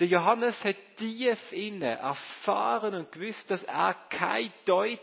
Der 0.00 0.08
Johannes 0.08 0.64
hat 0.64 0.76
tief 0.96 1.52
inne 1.52 1.98
erfahren 1.98 2.94
und 2.94 3.12
gewusst, 3.12 3.50
dass 3.50 3.62
er 3.64 3.94
kein 4.08 4.50
Deut 4.64 4.98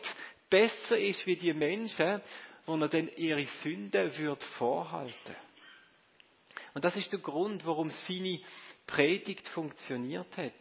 besser 0.49 0.97
ist 0.97 1.25
wie 1.27 1.35
die 1.35 1.53
Menschen, 1.53 2.19
wo 2.65 2.75
er 2.75 2.89
denn 2.89 3.07
ihre 3.15 3.45
Sünde 3.61 4.17
wird 4.17 4.43
vorhalten. 4.43 5.35
Und 6.73 6.83
das 6.83 6.95
ist 6.95 7.11
der 7.11 7.19
Grund, 7.19 7.63
warum 7.65 7.91
seine 8.07 8.39
Predigt 8.87 9.47
funktioniert 9.49 10.35
hat. 10.37 10.53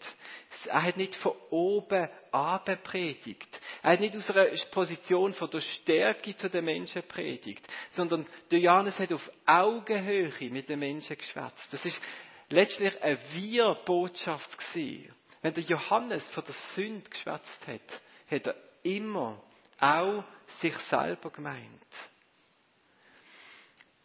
Er 0.66 0.82
hat 0.82 0.96
nicht 0.96 1.14
von 1.14 1.32
oben 1.50 2.08
ab 2.32 2.68
predigt. 2.82 3.60
Er 3.82 3.92
hat 3.92 4.00
nicht 4.00 4.16
aus 4.16 4.28
einer 4.30 4.48
Position 4.72 5.32
von 5.32 5.48
der 5.48 5.60
Stärke 5.60 6.36
zu 6.36 6.50
den 6.50 6.64
Menschen 6.64 7.04
predigt, 7.04 7.64
sondern 7.92 8.26
der 8.50 8.58
Johannes 8.58 8.98
hat 8.98 9.12
auf 9.12 9.30
Augenhöhe 9.46 10.50
mit 10.50 10.68
den 10.68 10.80
Menschen 10.80 11.16
geschwätzt. 11.16 11.68
Das 11.70 11.84
ist 11.84 12.00
letztlich 12.48 13.02
eine 13.02 13.18
Wir-Botschaft 13.32 14.58
gewesen. 14.58 15.14
Wenn 15.42 15.54
der 15.54 15.64
Johannes 15.64 16.28
von 16.30 16.44
der 16.44 16.54
Sünde 16.74 17.08
geschwätzt 17.08 17.66
hat, 17.66 18.02
hat 18.30 18.46
er 18.46 18.56
immer 18.82 19.42
auch 19.78 20.24
sich 20.60 20.76
selber 20.88 21.30
gemeint 21.30 21.82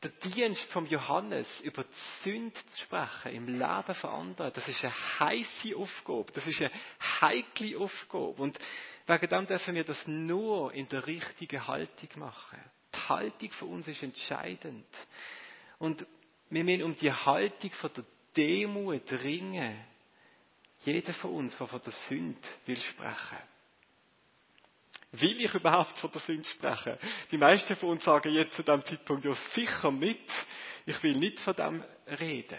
der 0.04 0.10
Dienst 0.10 0.64
vom 0.72 0.88
Johannes 0.88 1.48
über 1.62 1.84
die 1.84 2.24
Sünde 2.24 2.60
zu 2.74 2.84
sprechen 2.84 3.34
im 3.34 3.48
Leben 3.48 3.96
von 3.96 4.10
anderen, 4.10 4.52
das 4.54 4.68
ist 4.68 4.84
eine 4.84 4.94
heiße 5.20 5.76
Aufgabe, 5.76 6.32
das 6.34 6.48
ist 6.48 6.60
eine 6.60 6.72
heikle 7.22 7.78
Aufgabe. 7.78 8.42
Und 8.42 8.58
wegen 9.06 9.30
dem 9.30 9.48
dürfen 9.48 9.76
wir 9.76 9.84
das 9.84 10.08
nur 10.08 10.74
in 10.74 10.90
der 10.90 11.06
richtigen 11.06 11.68
Haltung 11.68 12.10
machen. 12.16 12.60
Die 12.94 13.10
Haltung 13.10 13.52
von 13.52 13.70
uns 13.70 13.88
ist 13.88 14.02
entscheidend. 14.02 14.88
Und 15.78 16.06
wir 16.50 16.64
müssen 16.64 16.84
um 16.84 16.96
die 16.96 17.12
Haltung 17.12 17.72
von 17.72 17.92
der 17.94 18.06
Demut 18.36 19.12
ringen. 19.12 19.78
Jeder 20.84 21.14
von 21.14 21.32
uns, 21.32 21.58
der 21.58 21.68
von 21.68 21.82
der 21.84 21.94
Sünde 22.10 22.40
will 22.66 22.78
sprechen. 22.78 23.38
Will 25.14 25.42
ich 25.42 25.54
überhaupt 25.54 25.98
von 26.00 26.12
der 26.12 26.22
Sünde 26.22 26.48
sprechen? 26.48 26.98
Die 27.32 27.38
meisten 27.38 27.76
von 27.76 27.90
uns 27.90 28.04
sagen 28.04 28.34
jetzt 28.34 28.56
zu 28.56 28.64
diesem 28.64 28.84
Zeitpunkt 28.86 29.26
ja 29.26 29.36
sicher 29.54 29.92
mit. 29.92 30.20
Ich 30.86 31.02
will 31.04 31.18
nicht 31.18 31.40
von 31.42 31.56
dem 31.56 31.84
reden. 32.20 32.58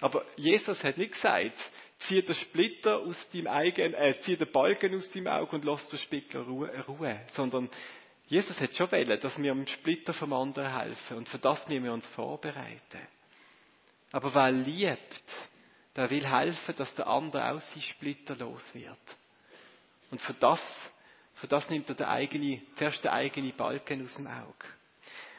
Aber 0.00 0.24
Jesus 0.36 0.82
hat 0.82 0.96
nicht 0.96 1.12
gesagt, 1.12 1.58
zieh 2.00 2.22
den 2.22 2.34
Splitter 2.34 2.98
aus 2.98 3.16
deinem 3.30 3.48
eigenen, 3.48 3.94
äh, 3.94 4.18
zieh 4.20 4.36
den 4.36 4.50
Balken 4.50 4.94
aus 4.94 5.10
deinem 5.10 5.26
Auge 5.26 5.56
und 5.56 5.64
lass 5.64 5.86
den 5.88 5.98
Splitter 5.98 6.40
ruhen, 6.40 7.20
sondern 7.34 7.68
Jesus 8.28 8.58
hat 8.60 8.74
schon 8.74 8.90
wollen, 8.90 9.20
dass 9.20 9.36
wir 9.36 9.52
dem 9.52 9.66
Splitter 9.66 10.14
vom 10.14 10.32
anderen 10.32 10.72
helfen 10.72 11.18
und 11.18 11.28
für 11.28 11.38
das 11.38 11.66
müssen 11.68 11.84
wir 11.84 11.92
uns 11.92 12.06
vorbereiten. 12.08 13.06
Aber 14.12 14.34
wer 14.34 14.52
liebt, 14.52 15.22
der 15.96 16.10
will 16.10 16.26
helfen, 16.26 16.74
dass 16.76 16.94
der 16.94 17.06
andere 17.06 17.50
aus 17.50 17.68
seinem 17.70 17.82
Splitter 17.82 18.36
los 18.36 18.62
wird. 18.74 18.98
Und 20.10 20.20
für 20.20 20.34
das 20.34 20.60
für 21.40 21.48
das 21.48 21.70
nimmt 21.70 21.88
er 21.88 21.94
den 21.94 22.06
eigene, 22.06 22.60
zuerst 22.76 23.02
den 23.02 23.12
eigenen 23.12 23.56
Balken 23.56 24.04
aus 24.04 24.14
dem 24.14 24.26
Auge. 24.26 24.66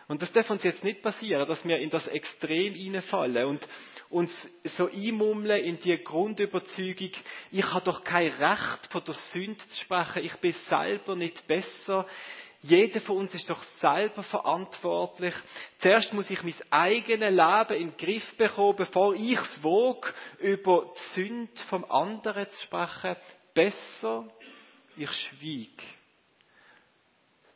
Und 0.08 0.22
das 0.22 0.32
darf 0.32 0.50
uns 0.50 0.64
jetzt 0.64 0.84
nicht 0.84 1.04
passieren, 1.04 1.48
dass 1.48 1.64
wir 1.64 1.78
in 1.78 1.92
das 1.92 2.08
Extrem 2.08 2.74
hineinfallen 2.74 3.46
und 3.46 3.68
uns 4.10 4.50
so 4.64 4.90
einmummeln 4.90 5.64
in 5.64 5.80
die 5.80 6.04
Grundüberzeugung, 6.04 7.12
ich 7.52 7.64
habe 7.72 7.86
doch 7.86 8.04
kein 8.04 8.32
Recht 8.32 8.88
von 8.90 9.04
der 9.06 9.14
Sünde 9.32 9.60
zu 9.68 9.78
sprechen, 9.78 10.26
ich 10.26 10.36
bin 10.38 10.54
selber 10.68 11.16
nicht 11.16 11.46
besser. 11.48 12.08
Jeder 12.62 13.02
von 13.02 13.18
uns 13.18 13.34
ist 13.34 13.50
doch 13.50 13.64
selber 13.80 14.22
verantwortlich. 14.22 15.34
Zuerst 15.80 16.14
muss 16.14 16.30
ich 16.30 16.44
mein 16.44 16.54
eigenes 16.70 17.32
Leben 17.32 17.82
in 17.82 17.90
den 17.90 17.98
Griff 17.98 18.38
bekommen, 18.38 18.76
bevor 18.78 19.16
ich 19.16 19.40
es 19.40 19.64
wage, 19.64 20.14
über 20.40 20.94
die 20.96 21.22
Sünde 21.22 21.62
vom 21.70 21.84
anderen 21.86 22.48
zu 22.50 22.64
sprechen. 22.64 23.16
Besser 23.56 24.28
ich 24.96 25.12
schwieg. 25.12 25.82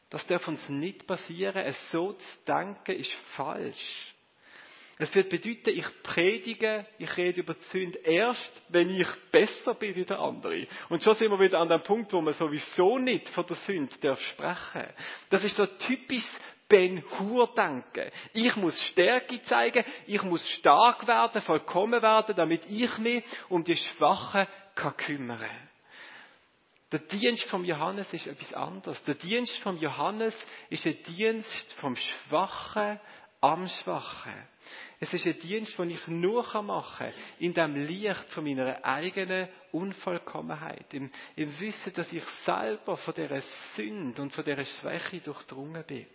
Das 0.10 0.26
darf 0.28 0.48
uns 0.48 0.68
nicht 0.70 1.06
passieren. 1.06 1.64
Es 1.64 1.92
so 1.92 2.14
zu 2.14 2.38
denken 2.48 2.96
ist 2.96 3.12
falsch. 3.36 4.15
Es 4.98 5.14
wird 5.14 5.30
bedeuten, 5.30 5.78
ich 5.78 5.86
predige, 6.04 6.86
ich 6.98 7.18
rede 7.18 7.42
über 7.42 7.54
die 7.54 7.64
Sünde 7.66 7.98
erst, 8.00 8.62
wenn 8.70 8.90
ich 8.90 9.08
besser 9.30 9.74
bin 9.74 9.94
wie 9.96 10.06
der 10.06 10.20
andere. 10.20 10.68
Und 10.88 11.04
schon 11.04 11.16
sind 11.18 11.32
wir 11.32 11.40
wieder 11.40 11.60
an 11.60 11.68
dem 11.68 11.82
Punkt, 11.82 12.14
wo 12.14 12.22
man 12.22 12.34
sowieso 12.34 12.98
nicht 12.98 13.28
von 13.30 13.46
der 13.46 13.58
Sünde 13.58 13.94
darf 14.00 14.22
sprechen. 14.22 14.88
Das 15.30 15.44
ist 15.44 15.58
so 15.58 15.66
typisch 15.66 16.26
Ben 16.70 17.04
Hur 17.20 17.54
denken. 17.54 18.10
Ich 18.34 18.56
muss 18.56 18.82
Stärke 18.84 19.44
zeigen, 19.44 19.84
ich 20.08 20.22
muss 20.24 20.48
stark 20.50 21.06
werden, 21.06 21.42
vollkommen 21.42 22.02
werden, 22.02 22.36
damit 22.36 22.66
ich 22.70 22.98
mich 22.98 23.24
um 23.50 23.64
die 23.64 23.76
Schwachen 23.76 24.48
kann 24.76 24.98
kümmern. 24.98 25.70
Der 26.92 27.00
Dienst 27.00 27.44
vom 27.46 27.66
Johannes 27.66 28.12
ist 28.14 28.26
etwas 28.26 28.54
anderes. 28.54 29.04
Der 29.04 29.16
Dienst 29.16 29.58
vom 29.58 29.78
Johannes 29.78 30.36
ist 30.70 30.86
ein 30.86 30.98
Dienst 31.04 31.74
vom 31.82 31.98
Schwachen 31.98 33.00
am 33.46 33.68
Schwachen. 33.68 34.34
Es 35.00 35.14
ist 35.14 35.28
ein 35.28 35.40
Dienst, 35.40 35.78
den 35.78 35.92
ich 35.92 36.08
nur 36.08 36.44
machen 36.64 37.12
kann, 37.12 37.14
in 37.38 37.54
dem 37.54 37.76
Licht 37.76 38.26
von 38.32 38.44
meiner 38.44 38.84
eigenen 38.84 39.48
Unvollkommenheit, 39.72 40.92
im, 40.94 41.12
im 41.36 41.60
Wissen, 41.60 41.94
dass 41.94 42.12
ich 42.12 42.24
selber 42.44 42.98
von 42.98 43.14
dieser 43.14 43.44
Sünde 43.76 44.22
und 44.22 44.34
von 44.34 44.44
dieser 44.44 44.66
Schwäche 44.66 45.20
durchdrungen 45.20 45.84
bin. 45.84 46.08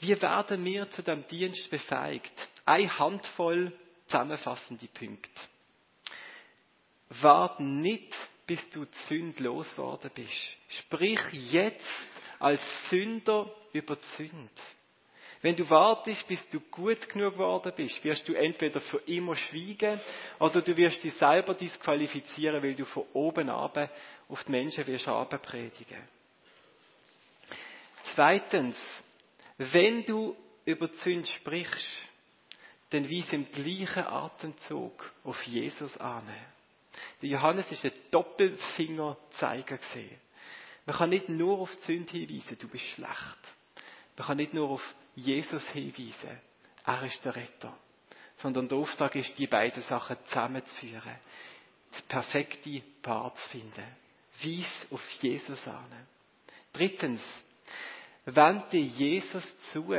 Wie 0.00 0.20
werden 0.20 0.64
wir 0.64 0.90
zu 0.90 1.02
dem 1.02 1.24
Dienst 1.28 1.70
befähigt? 1.70 2.32
Eine 2.64 2.98
Handvoll 2.98 3.72
zusammenfassende 4.06 4.88
Punkte. 4.88 5.30
Wart 7.20 7.60
nicht 7.60 8.12
bis 8.46 8.68
du 8.70 8.84
sündlos 9.06 9.78
worden 9.78 10.10
bist. 10.12 10.56
Sprich 10.80 11.20
jetzt 11.52 11.84
als 12.40 12.60
Sünder 12.88 13.54
über 13.72 13.94
die 13.94 14.16
Sünde. 14.16 14.50
Wenn 15.42 15.56
du 15.56 15.68
wartest, 15.70 16.26
bis 16.28 16.46
du 16.50 16.60
gut 16.60 17.08
genug 17.08 17.32
geworden 17.32 17.72
bist, 17.74 18.04
wirst 18.04 18.28
du 18.28 18.34
entweder 18.34 18.80
für 18.82 18.98
immer 19.06 19.34
schweigen 19.36 19.98
oder 20.38 20.60
du 20.60 20.76
wirst 20.76 21.02
dich 21.02 21.14
selber 21.14 21.54
disqualifizieren, 21.54 22.62
weil 22.62 22.74
du 22.74 22.84
von 22.84 23.04
oben 23.14 23.48
ab 23.48 23.90
auf 24.28 24.44
die 24.44 24.50
Menschen 24.50 24.86
wirst 24.86 25.06
predigen. 25.42 26.08
Zweitens, 28.14 28.76
wenn 29.56 30.04
du 30.04 30.36
über 30.66 30.88
die 30.88 30.98
Sünde 30.98 31.28
sprichst, 31.28 31.86
dann 32.90 33.08
weise 33.08 33.36
im 33.36 33.50
gleichen 33.50 34.04
Atemzug 34.04 35.12
auf 35.24 35.42
Jesus 35.46 35.96
an. 35.96 36.28
Der 37.22 37.28
Johannes 37.28 37.70
ist 37.70 37.84
ein 37.84 37.92
Doppelfingerzeiger 38.10 39.78
gesehen. 39.78 40.18
Man 40.84 40.96
kann 40.96 41.10
nicht 41.10 41.28
nur 41.28 41.60
auf 41.60 41.74
die 41.76 41.84
Sünde 41.84 42.10
hinweisen, 42.10 42.58
du 42.58 42.68
bist 42.68 42.84
schlecht. 42.84 43.38
Man 44.16 44.26
kann 44.26 44.36
nicht 44.36 44.52
nur 44.52 44.68
auf 44.68 44.94
Jesus 45.14 45.66
hinweisen, 45.70 46.40
er 46.84 47.02
ist 47.02 47.24
der 47.24 47.36
Retter. 47.36 47.76
Sondern 48.36 48.68
der 48.68 48.78
Auftrag 48.78 49.14
ist, 49.16 49.36
die 49.38 49.46
beiden 49.46 49.82
Sachen 49.82 50.16
zusammenzuführen. 50.26 51.16
Das 51.92 52.02
perfekte 52.02 52.82
Paar 53.02 53.34
zu 53.34 53.48
finden. 53.50 53.84
Weiss 54.42 54.86
auf 54.90 55.10
Jesus 55.20 55.66
an. 55.66 56.06
Drittens, 56.72 57.20
wende 58.24 58.78
Jesus 58.78 59.44
zu 59.72 59.92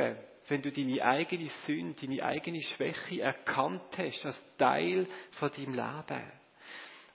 wenn 0.48 0.60
du 0.62 0.70
deine 0.70 1.02
eigene 1.02 1.50
Sünde, 1.66 2.06
deine 2.06 2.22
eigene 2.22 2.62
Schwäche 2.62 3.22
erkannt 3.22 3.96
hast 3.96 4.26
als 4.26 4.40
Teil 4.58 5.06
von 5.32 5.50
deinem 5.50 5.74
Leben. 5.74 6.32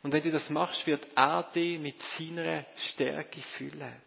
Und 0.01 0.13
wenn 0.13 0.23
du 0.23 0.31
das 0.31 0.49
machst, 0.49 0.87
wird 0.87 1.07
er 1.15 1.43
dich 1.43 1.79
mit 1.79 2.01
seiner 2.17 2.65
Stärke 2.91 3.41
füllen. 3.57 4.01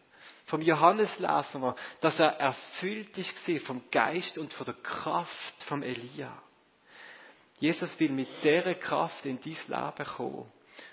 Vom 0.51 0.63
Johannes 0.63 1.17
lesen 1.21 1.63
wir, 1.63 1.77
dass 2.01 2.19
er 2.19 2.33
erfüllt 2.41 3.17
ist 3.17 3.33
vom 3.65 3.89
Geist 3.89 4.37
und 4.37 4.53
von 4.53 4.67
der 4.67 4.75
Kraft 4.75 5.63
vom 5.69 5.85
Elia. 5.85 6.43
Jesus 7.61 7.99
will 8.01 8.11
mit 8.11 8.29
dieser 8.43 8.75
Kraft 8.75 9.25
in 9.25 9.41
dein 9.41 9.53
Leben 9.53 10.11
kommen. 10.17 10.53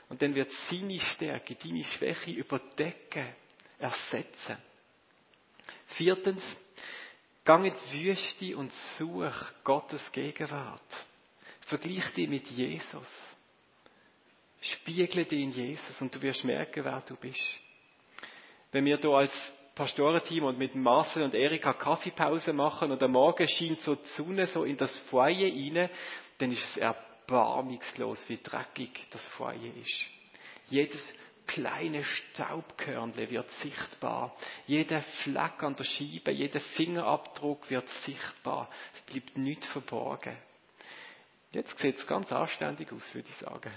Und 0.10 0.22
dann 0.22 0.36
wird 0.36 0.52
seine 0.70 1.00
Stärke, 1.00 1.56
deine 1.56 1.84
Schwäche 1.84 2.32
überdecken, 2.32 3.34
ersetzen. 3.80 4.58
Viertens, 5.88 6.44
gang 7.44 7.66
in 7.66 7.74
die 7.92 8.06
Wüste 8.06 8.58
und 8.58 8.72
such 9.00 9.64
Gottes 9.64 10.12
Gegenwart. 10.12 11.08
Vergleich 11.62 12.14
dich 12.14 12.30
mit 12.30 12.48
Jesus. 12.50 13.08
Spiegle 14.62 15.26
dich 15.26 15.42
in 15.42 15.52
Jesus 15.52 16.00
und 16.00 16.14
du 16.14 16.22
wirst 16.22 16.44
merken, 16.44 16.86
wer 16.86 17.02
du 17.02 17.16
bist. 17.16 17.67
Wenn 18.78 18.86
wir 18.86 19.00
hier 19.00 19.10
als 19.10 19.32
Pastorenteam 19.74 20.44
und 20.44 20.60
mit 20.60 20.76
Marcel 20.76 21.24
und 21.24 21.34
Erika 21.34 21.74
Kaffeepause 21.74 22.54
machen 22.54 22.92
und 22.92 23.02
am 23.02 23.14
Morgen 23.14 23.48
scheint 23.48 23.82
so 23.82 23.96
die 23.96 24.08
Sonne 24.10 24.46
so 24.46 24.66
in 24.66 24.78
das 24.78 24.96
Feuer 25.10 25.52
rein, 25.52 25.90
dann 26.38 26.52
ist 26.52 26.64
es 26.64 26.78
erbarmungslos, 26.78 28.30
wie 28.30 28.38
dreckig 28.38 29.08
das 29.10 29.26
Feuer 29.30 29.74
ist. 29.82 30.06
Jedes 30.68 31.12
kleine 31.48 32.04
Staubkörnle 32.04 33.32
wird 33.32 33.50
sichtbar. 33.64 34.36
Jeder 34.68 35.02
Fleck 35.24 35.64
an 35.64 35.76
der 35.76 35.84
Scheibe, 35.84 36.30
jeder 36.30 36.60
Fingerabdruck 36.60 37.72
wird 37.72 37.88
sichtbar. 38.06 38.70
Es 38.94 39.02
bleibt 39.02 39.40
nichts 39.40 39.66
verborgen. 39.66 40.38
Jetzt 41.52 41.80
sieht 41.80 41.98
es 41.98 42.06
ganz 42.06 42.32
anständig 42.32 42.94
aus, 42.94 43.16
würde 43.16 43.28
ich 43.28 43.38
sagen. 43.38 43.74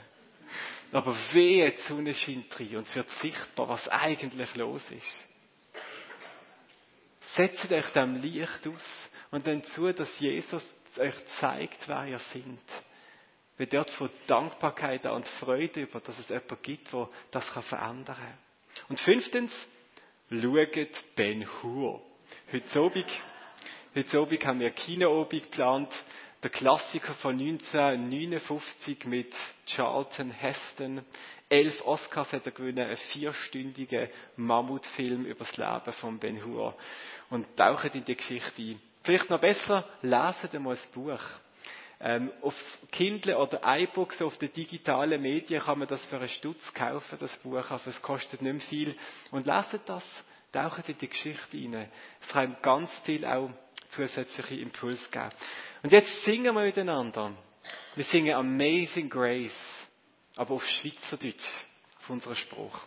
Aber 0.93 1.17
wehe, 1.33 1.71
die 1.71 1.83
Sonne 1.83 2.15
scheint 2.15 2.59
rein 2.59 2.77
und 2.77 2.89
es 2.89 2.95
wird 2.97 3.11
sichtbar, 3.23 3.69
was 3.69 3.87
eigentlich 3.89 4.55
los 4.57 4.83
ist. 4.91 5.29
Setzt 7.37 7.71
euch 7.71 7.91
dem 7.91 8.17
Licht 8.17 8.67
aus 8.67 9.09
und 9.31 9.47
dann 9.47 9.63
zu, 9.65 9.93
dass 9.93 10.19
Jesus 10.19 10.63
euch 10.99 11.15
zeigt, 11.39 11.87
wer 11.87 12.07
ihr 12.07 12.19
seid. 12.19 12.45
Wir 13.57 13.67
dort 13.67 13.91
von 13.91 14.11
Dankbarkeit 14.27 15.05
und 15.07 15.29
Freude 15.29 15.83
über, 15.83 16.01
dass 16.01 16.19
es 16.19 16.29
jemanden 16.29 16.59
gibt, 16.63 16.93
der 16.93 17.09
das 17.31 17.49
verändern 17.49 18.17
kann. 18.17 18.39
Und 18.89 18.99
fünftens, 19.01 19.53
schaut 20.31 21.15
Ben 21.15 21.47
Hur. 21.63 22.03
Heute 22.51 22.81
Abend, 22.81 23.07
heute 23.95 24.19
Abend 24.19 24.45
haben 24.45 24.61
wir 24.61 24.71
Kinoabend 24.71 25.43
geplant. 25.43 25.93
Der 26.43 26.49
Klassiker 26.49 27.13
von 27.15 27.39
1959 27.39 29.05
mit 29.05 29.35
Charlton 29.67 30.31
Heston. 30.31 31.05
Elf 31.51 31.85
Oscars 31.85 32.33
hat 32.33 32.47
er 32.47 32.53
gewonnen, 32.53 32.79
einen 32.79 32.97
vierstündigen 32.97 34.09
Mammutfilm 34.37 35.27
über 35.27 35.45
das 35.45 35.59
Leben 35.59 35.93
von 36.01 36.19
Ben 36.19 36.43
Hur. 36.43 36.75
Und 37.29 37.47
tauchen 37.59 37.91
in 37.93 38.07
die 38.07 38.17
Geschichte 38.17 38.63
ein. 38.63 38.81
Vielleicht 39.03 39.29
noch 39.29 39.41
besser, 39.41 39.87
lesen 40.01 40.63
mal 40.63 40.77
das 40.77 40.87
Buch. 40.87 41.21
Ähm, 42.01 42.33
auf 42.41 42.55
Kindle 42.91 43.37
oder 43.37 43.61
iBooks, 43.63 44.23
auf 44.23 44.39
den 44.39 44.51
digitalen 44.51 45.21
Medien 45.21 45.61
kann 45.61 45.79
man 45.79 45.89
das 45.89 46.03
für 46.07 46.17
einen 46.17 46.29
Stutz 46.29 46.73
kaufen, 46.73 47.19
das 47.21 47.37
Buch. 47.39 47.71
Also 47.71 47.91
es 47.91 48.01
kostet 48.01 48.41
nicht 48.41 48.53
mehr 48.53 48.63
viel. 48.63 48.97
Und 49.31 49.45
lesen 49.45 49.81
das, 49.85 50.05
tauchen 50.53 50.85
in 50.87 50.97
die 50.97 51.09
Geschichte 51.09 51.59
rein. 51.59 51.91
Es 52.23 52.29
kann 52.29 52.57
ganz 52.63 52.91
viel 53.01 53.27
auch 53.27 53.51
zusätzliche 53.91 54.57
Impulse 54.57 55.09
geben. 55.11 55.31
Und 55.83 55.93
jetzt 55.93 56.25
singen 56.25 56.55
wir 56.55 56.63
miteinander. 56.63 57.33
Wir 57.95 58.05
singen 58.05 58.35
Amazing 58.35 59.09
Grace, 59.09 59.53
aber 60.37 60.55
auf 60.55 60.67
Schweizerdeutsch, 60.67 61.47
auf 61.99 62.11
unserer 62.11 62.37
Sprache. 62.37 62.81